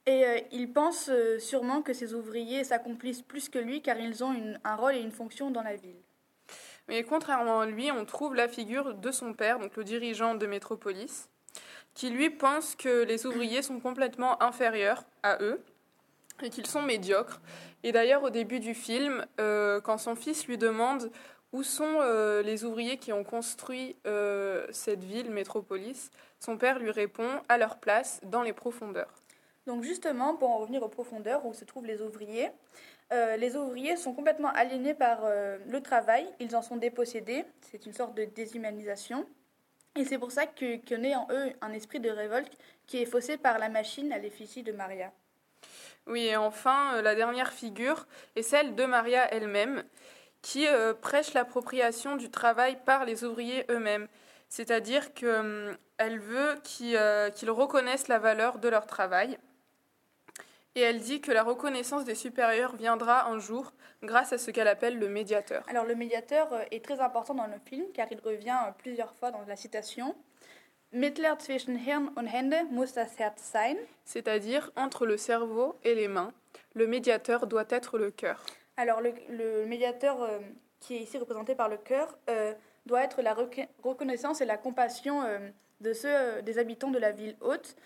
Et 0.06 0.24
il 0.50 0.72
pense 0.72 1.10
sûrement 1.38 1.80
que 1.82 1.92
ces 1.92 2.12
ouvriers 2.12 2.64
s'accomplissent 2.64 3.22
plus 3.22 3.48
que 3.48 3.58
lui, 3.58 3.82
car 3.82 3.96
ils 4.00 4.24
ont 4.24 4.34
un 4.64 4.74
rôle 4.74 4.96
et 4.96 5.00
une 5.00 5.12
fonction 5.12 5.50
dans 5.52 5.62
la 5.62 5.76
ville. 5.76 6.00
Mais 6.88 7.04
contrairement 7.04 7.60
à 7.60 7.66
lui, 7.66 7.92
on 7.92 8.04
trouve 8.04 8.34
la 8.34 8.48
figure 8.48 8.94
de 8.94 9.10
son 9.12 9.32
père, 9.32 9.60
donc 9.60 9.76
le 9.76 9.84
dirigeant 9.84 10.34
de 10.34 10.46
Métropolis, 10.46 11.28
qui 11.94 12.10
lui 12.10 12.30
pense 12.30 12.74
que 12.74 13.04
les 13.04 13.26
ouvriers 13.26 13.62
sont 13.62 13.78
complètement 13.78 14.42
inférieurs 14.42 15.04
à 15.22 15.40
eux 15.40 15.62
et 16.42 16.50
qu'ils 16.50 16.66
sont 16.66 16.82
médiocres. 16.82 17.40
Et 17.82 17.92
d'ailleurs, 17.92 18.22
au 18.22 18.30
début 18.30 18.60
du 18.60 18.74
film, 18.74 19.24
euh, 19.40 19.80
quand 19.80 19.98
son 19.98 20.16
fils 20.16 20.46
lui 20.46 20.58
demande 20.58 21.10
où 21.52 21.62
sont 21.62 21.98
euh, 22.00 22.42
les 22.42 22.64
ouvriers 22.64 22.98
qui 22.98 23.12
ont 23.12 23.24
construit 23.24 23.96
euh, 24.06 24.66
cette 24.70 25.04
ville, 25.04 25.30
Métropolis, 25.30 26.10
son 26.40 26.58
père 26.58 26.78
lui 26.78 26.90
répond 26.90 27.40
à 27.48 27.56
leur 27.56 27.78
place 27.78 28.20
dans 28.24 28.42
les 28.42 28.52
profondeurs. 28.52 29.14
Donc 29.66 29.82
justement, 29.82 30.34
pour 30.34 30.50
en 30.50 30.58
revenir 30.58 30.82
aux 30.82 30.88
profondeurs 30.88 31.46
où 31.46 31.54
se 31.54 31.64
trouvent 31.64 31.86
les 31.86 32.00
ouvriers, 32.00 32.50
les 33.38 33.56
ouvriers 33.56 33.96
sont 33.96 34.12
complètement 34.12 34.48
aliénés 34.48 34.94
par 34.94 35.20
le 35.24 35.80
travail, 35.80 36.26
ils 36.40 36.56
en 36.56 36.62
sont 36.62 36.76
dépossédés, 36.76 37.44
c'est 37.60 37.86
une 37.86 37.92
sorte 37.92 38.16
de 38.16 38.24
déshumanisation. 38.24 39.26
Et 39.96 40.04
c'est 40.04 40.18
pour 40.18 40.30
ça 40.30 40.46
que, 40.46 40.76
que 40.76 40.94
naît 40.94 41.14
en 41.14 41.26
eux 41.30 41.52
un 41.60 41.72
esprit 41.72 42.00
de 42.00 42.10
révolte 42.10 42.52
qui 42.86 42.98
est 42.98 43.06
faussé 43.06 43.36
par 43.38 43.58
la 43.58 43.68
machine 43.68 44.12
à 44.12 44.18
l'effigie 44.18 44.62
de 44.62 44.72
Maria. 44.72 45.12
Oui, 46.06 46.26
et 46.26 46.36
enfin, 46.36 46.94
euh, 46.94 47.02
la 47.02 47.14
dernière 47.14 47.52
figure 47.52 48.06
est 48.36 48.42
celle 48.42 48.74
de 48.74 48.84
Maria 48.84 49.32
elle-même, 49.32 49.82
qui 50.40 50.66
euh, 50.68 50.94
prêche 50.94 51.34
l'appropriation 51.34 52.16
du 52.16 52.30
travail 52.30 52.78
par 52.84 53.04
les 53.04 53.24
ouvriers 53.24 53.64
eux-mêmes. 53.70 54.06
C'est-à-dire 54.48 55.12
qu'elle 55.14 55.76
veut 55.98 56.54
qu'ils 56.62 56.96
euh, 56.96 57.30
qu'ils 57.30 57.50
reconnaissent 57.50 58.06
la 58.06 58.20
valeur 58.20 58.58
de 58.58 58.68
leur 58.68 58.86
travail. 58.86 59.38
Et 60.76 60.80
elle 60.80 61.00
dit 61.00 61.20
que 61.20 61.32
la 61.32 61.42
reconnaissance 61.42 62.04
des 62.04 62.14
supérieurs 62.14 62.76
viendra 62.76 63.26
un 63.28 63.38
jour 63.38 63.72
grâce 64.02 64.32
à 64.32 64.38
ce 64.38 64.50
qu'elle 64.50 64.68
appelle 64.68 64.98
le 64.98 65.08
médiateur. 65.08 65.64
Alors 65.68 65.86
le 65.86 65.94
médiateur 65.94 66.48
est 66.70 66.84
très 66.84 67.00
important 67.00 67.34
dans 67.34 67.46
le 67.46 67.58
film 67.64 67.86
car 67.94 68.06
il 68.10 68.20
revient 68.20 68.58
plusieurs 68.78 69.14
fois 69.14 69.30
dans 69.30 69.42
la 69.48 69.56
citation. 69.56 70.14
Mittler 70.96 71.38
zwischen 71.38 71.76
Hirn 71.76 72.08
und 72.16 72.26
Hände 72.26 72.64
muss 72.70 72.94
das 72.94 73.18
Herz 73.18 73.52
sein. 73.52 73.76
C'est-à-dire 74.06 74.72
entre 74.76 75.04
le 75.04 75.18
cerveau 75.18 75.76
et 75.84 75.94
les 75.94 76.08
mains, 76.08 76.32
le 76.72 76.86
médiateur 76.86 77.46
doit 77.46 77.66
être 77.68 77.98
le 77.98 78.10
cœur. 78.10 78.42
Alors 78.78 79.02
le, 79.02 79.12
le 79.28 79.66
médiateur 79.66 80.22
euh, 80.22 80.38
qui 80.80 80.96
est 80.96 81.00
ici 81.00 81.18
représenté 81.18 81.54
par 81.54 81.68
le 81.68 81.76
cœur 81.76 82.16
euh, 82.30 82.54
doit 82.86 83.02
être 83.04 83.20
la 83.20 83.34
reco- 83.34 83.68
reconnaissance 83.82 84.40
et 84.40 84.46
la 84.46 84.56
compassion 84.56 85.22
euh, 85.22 85.38
de 85.82 85.92
ceux 85.92 86.40
des 86.40 86.58
habitants 86.58 86.90
de 86.90 86.98
la 86.98 87.12
ville 87.12 87.36
haute, 87.42 87.76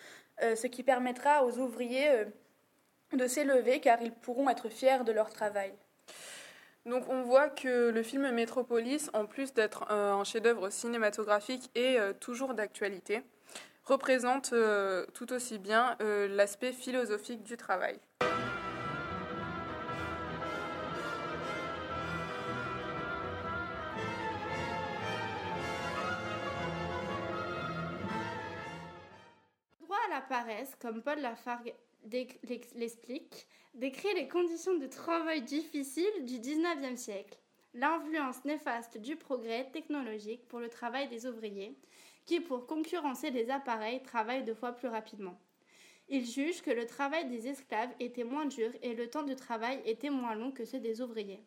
ce 0.40 0.68
qui 0.68 0.84
permettra 0.84 1.44
aux 1.44 1.58
ouvriers 1.58 2.24
de 3.12 3.26
s'élever 3.26 3.80
car 3.80 4.00
ils 4.00 4.12
pourront 4.12 4.48
être 4.48 4.68
fiers 4.68 5.02
de 5.04 5.10
leur 5.10 5.28
travail. 5.30 5.72
Donc 6.86 7.08
on 7.08 7.22
voit 7.22 7.50
que 7.50 7.90
le 7.90 8.02
film 8.02 8.30
Métropolis, 8.30 9.10
en 9.12 9.26
plus 9.26 9.52
d'être 9.52 9.84
euh, 9.90 10.12
un 10.12 10.24
chef-d'œuvre 10.24 10.70
cinématographique 10.70 11.70
et 11.74 11.98
euh, 11.98 12.12
toujours 12.12 12.54
d'actualité, 12.54 13.22
représente 13.84 14.52
euh, 14.52 15.04
tout 15.12 15.32
aussi 15.32 15.58
bien 15.58 15.96
l'aspect 16.00 16.72
philosophique 16.72 17.42
du 17.42 17.56
travail. 17.56 17.98
Comme 30.78 31.02
Paul 31.02 31.18
Lafargue 31.20 31.74
l'explique, 32.74 33.48
décrit 33.74 34.14
les 34.14 34.28
conditions 34.28 34.76
de 34.78 34.86
travail 34.86 35.42
difficiles 35.42 36.24
du 36.24 36.38
XIXe 36.38 37.00
siècle, 37.00 37.36
l'influence 37.74 38.44
néfaste 38.44 38.98
du 38.98 39.16
progrès 39.16 39.68
technologique 39.72 40.46
pour 40.46 40.60
le 40.60 40.68
travail 40.68 41.08
des 41.08 41.26
ouvriers, 41.26 41.76
qui, 42.26 42.38
pour 42.38 42.68
concurrencer 42.68 43.30
les 43.30 43.50
appareils, 43.50 44.04
travaillent 44.04 44.44
deux 44.44 44.54
fois 44.54 44.70
plus 44.70 44.86
rapidement. 44.86 45.36
Il 46.08 46.24
juge 46.24 46.62
que 46.62 46.70
le 46.70 46.86
travail 46.86 47.28
des 47.28 47.48
esclaves 47.48 47.90
était 47.98 48.22
moins 48.22 48.46
dur 48.46 48.70
et 48.82 48.94
le 48.94 49.10
temps 49.10 49.24
de 49.24 49.34
travail 49.34 49.82
était 49.84 50.10
moins 50.10 50.36
long 50.36 50.52
que 50.52 50.64
ceux 50.64 50.78
des 50.78 51.00
ouvriers. 51.00 51.42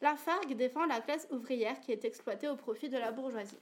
Lafargue 0.00 0.56
défend 0.56 0.86
la 0.86 1.02
classe 1.02 1.28
ouvrière 1.30 1.78
qui 1.80 1.92
est 1.92 2.06
exploitée 2.06 2.48
au 2.48 2.56
profit 2.56 2.88
de 2.88 2.96
la 2.96 3.12
bourgeoisie. 3.12 3.60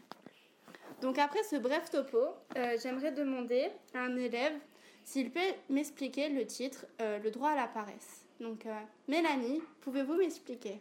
Donc 1.01 1.19
après 1.19 1.43
ce 1.45 1.57
bref 1.57 1.91
topo, 1.91 2.19
euh, 2.57 2.77
j'aimerais 2.83 3.13
demander 3.13 3.71
à 3.95 4.01
un 4.01 4.17
élève 4.17 4.53
s'il 5.05 5.31
peut 5.31 5.41
m'expliquer 5.69 6.29
le 6.29 6.45
titre 6.45 6.87
euh, 7.01 7.19
Le 7.21 7.31
droit 7.31 7.51
à 7.51 7.57
la 7.57 7.69
paresse. 7.69 8.27
Donc 8.41 8.67
euh, 8.67 8.75
Mélanie, 9.07 9.63
pouvez-vous 9.81 10.15
m'expliquer? 10.15 10.81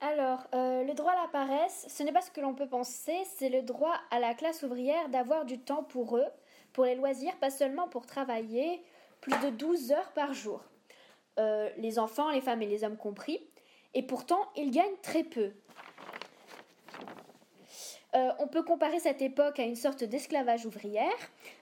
Alors, 0.00 0.46
le 0.52 0.92
droit 0.92 1.12
à 1.12 1.22
la 1.22 1.28
paresse, 1.28 1.86
ce 1.88 2.02
n'est 2.02 2.12
pas 2.12 2.20
ce 2.20 2.30
que 2.30 2.42
l'on 2.42 2.54
peut 2.54 2.68
penser, 2.68 3.16
c'est 3.38 3.48
le 3.48 3.62
droit 3.62 3.94
à 4.10 4.20
la 4.20 4.34
classe 4.34 4.62
ouvrière 4.62 5.08
d'avoir 5.08 5.46
du 5.46 5.58
temps 5.58 5.82
pour 5.82 6.18
eux, 6.18 6.26
pour 6.74 6.84
les 6.84 6.94
loisirs, 6.94 7.34
pas 7.38 7.48
seulement 7.48 7.88
pour 7.88 8.04
travailler, 8.04 8.84
plus 9.22 9.32
de 9.42 9.48
12 9.48 9.92
heures 9.92 10.12
par 10.12 10.34
jour. 10.34 10.62
Les 11.38 11.98
enfants, 11.98 12.30
les 12.30 12.42
femmes 12.42 12.60
et 12.60 12.66
les 12.66 12.84
hommes 12.84 12.98
compris. 12.98 13.40
Et 13.94 14.02
pourtant, 14.02 14.52
ils 14.54 14.70
gagnent 14.70 14.98
très 15.00 15.24
peu. 15.24 15.52
Euh, 18.14 18.30
on 18.38 18.46
peut 18.46 18.62
comparer 18.62 18.98
cette 18.98 19.20
époque 19.20 19.58
à 19.58 19.64
une 19.64 19.76
sorte 19.76 20.04
d'esclavage 20.04 20.64
ouvrière. 20.64 21.12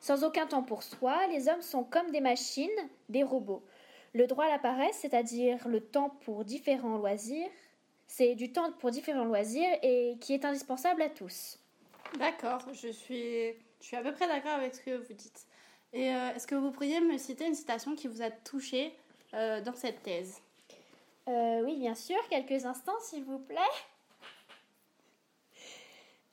Sans 0.01 0.25
aucun 0.25 0.47
temps 0.47 0.63
pour 0.63 0.83
soi, 0.83 1.27
les 1.29 1.49
hommes 1.49 1.63
sont 1.63 1.85
comme 1.85 2.11
des 2.11 2.21
machines, 2.21 2.69
des 3.09 3.23
robots. 3.23 3.65
Le 4.13 4.27
droit 4.27 4.45
à 4.45 4.51
la 4.51 4.59
paresse, 4.59 4.99
c'est-à-dire 5.01 5.67
le 5.67 5.81
temps 5.81 6.11
pour 6.25 6.45
différents 6.45 6.97
loisirs, 6.97 7.49
c'est 8.07 8.35
du 8.35 8.53
temps 8.53 8.71
pour 8.73 8.91
différents 8.91 9.25
loisirs 9.25 9.77
et 9.83 10.17
qui 10.21 10.35
est 10.35 10.45
indispensable 10.45 11.03
à 11.03 11.09
tous. 11.09 11.59
D'accord, 12.19 12.61
je 12.73 12.89
suis, 12.89 13.53
je 13.81 13.87
suis 13.87 13.97
à 13.97 14.03
peu 14.03 14.13
près 14.13 14.29
d'accord 14.29 14.53
avec 14.53 14.75
ce 14.75 14.81
que 14.81 14.97
vous 14.97 15.13
dites. 15.13 15.47
Et 15.93 16.15
euh, 16.15 16.35
est-ce 16.35 16.47
que 16.47 16.55
vous 16.55 16.71
pourriez 16.71 17.01
me 17.01 17.19
citer 17.19 17.47
une 17.47 17.55
citation 17.55 17.95
qui 17.95 18.07
vous 18.07 18.23
a 18.23 18.31
touché 18.31 18.93
euh, 19.33 19.61
dans 19.63 19.75
cette 19.75 20.03
thèse? 20.03 20.41
Euh, 21.29 21.63
oui, 21.65 21.77
bien 21.77 21.95
sûr, 21.95 22.17
quelques 22.29 22.67
instants, 22.67 22.99
s'il 23.01 23.25
vous 23.25 23.39
plaît. 23.39 23.57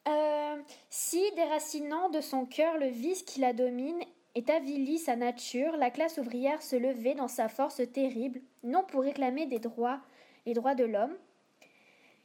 Euh, 0.07 0.57
si, 0.89 1.23
déracinant 1.35 2.09
de 2.09 2.21
son 2.21 2.45
cœur 2.45 2.77
le 2.77 2.87
vice 2.87 3.23
qui 3.23 3.39
la 3.39 3.53
domine, 3.53 4.01
et 4.33 4.49
avili 4.49 4.97
sa 4.97 5.15
nature, 5.15 5.75
la 5.75 5.91
classe 5.91 6.17
ouvrière 6.17 6.61
se 6.61 6.75
levait 6.75 7.15
dans 7.15 7.27
sa 7.27 7.49
force 7.49 7.81
terrible, 7.91 8.41
non 8.63 8.83
pour 8.83 9.01
réclamer 9.01 9.45
des 9.45 9.59
droits, 9.59 9.99
les 10.45 10.53
droits 10.53 10.75
de 10.75 10.85
l'homme, 10.85 11.15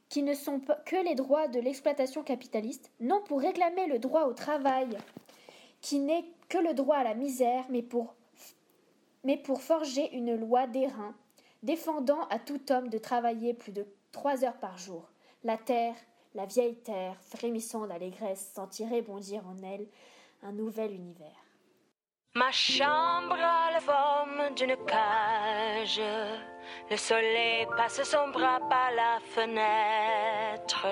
qui 0.09 0.23
ne 0.23 0.35
sont 0.35 0.61
que 0.61 1.05
les 1.05 1.17
droits 1.17 1.49
de 1.49 1.59
l'exploitation 1.59 2.23
capitaliste, 2.23 2.93
non 3.01 3.21
pour 3.25 3.41
réclamer 3.41 3.87
le 3.89 3.99
droit 3.99 4.25
au 4.25 4.35
travail, 4.35 4.97
qui 5.81 5.99
n'est 5.99 6.25
que 6.49 6.59
le 6.59 6.75
droit 6.75 6.97
à 6.97 7.05
la 7.05 7.15
misère, 7.15 7.65
mais 7.71 7.83
pour, 7.83 8.15
mais 9.25 9.37
pour 9.37 9.61
forger 9.61 10.15
une 10.15 10.37
loi 10.37 10.69
d'airain, 10.69 11.15
défendant 11.65 12.23
à 12.29 12.39
tout 12.39 12.71
homme 12.71 12.89
de 12.89 12.99
travailler 12.99 13.53
plus 13.53 13.73
de 13.73 13.85
trois 14.12 14.45
heures 14.45 14.59
par 14.59 14.79
jour. 14.79 15.11
La 15.43 15.59
terre, 15.59 15.97
la 16.37 16.44
vieille 16.44 16.77
terre, 16.77 17.16
frémissant 17.22 17.87
d'allégresse, 17.87 18.53
sentirait 18.55 19.01
bondir 19.01 19.42
en 19.46 19.57
elle 19.62 19.87
un 20.42 20.53
nouvel 20.53 20.92
univers. 20.92 21.42
Ma 22.35 22.53
chambre 22.53 23.38
a 23.40 23.72
la 23.72 23.81
forme 23.81 24.55
d'une 24.55 24.77
cage. 24.87 26.03
Le 26.90 26.96
soleil 26.99 27.66
passe 27.75 28.03
son 28.03 28.29
bras 28.29 28.61
par 28.68 28.90
la 28.94 29.18
fenêtre. 29.35 30.87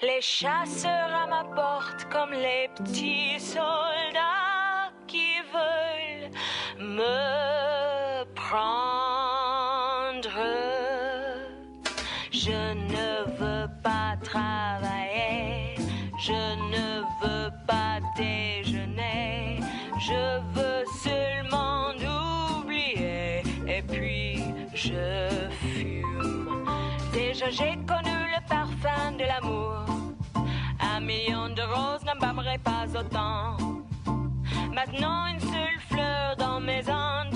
Les 0.00 0.20
chasseurs 0.20 1.12
à 1.12 1.26
ma 1.26 1.44
porte 1.44 2.04
comme 2.12 2.30
les 2.30 2.68
petits 2.76 3.40
soldats 3.40 4.92
qui 5.08 5.40
veulent 5.52 6.30
me 6.78 7.49
je 20.10 20.24
veux 20.54 20.84
seulement 21.04 21.92
oublier 22.58 23.42
et 23.68 23.82
puis 23.82 24.42
je 24.74 25.28
fume. 25.60 26.66
Déjà 27.12 27.48
j'ai 27.50 27.76
connu 27.92 28.16
le 28.34 28.40
parfum 28.48 29.12
de 29.12 29.24
l'amour, 29.24 29.84
un 30.80 31.00
million 31.00 31.48
de 31.50 31.62
roses 31.62 32.04
n'embâmerait 32.04 32.58
pas 32.58 32.86
autant. 32.98 33.56
Maintenant 34.72 35.26
une 35.32 35.40
seule 35.40 35.80
fleur 35.88 36.36
dans 36.36 36.60
mes 36.60 36.82
entrailles 36.88 37.29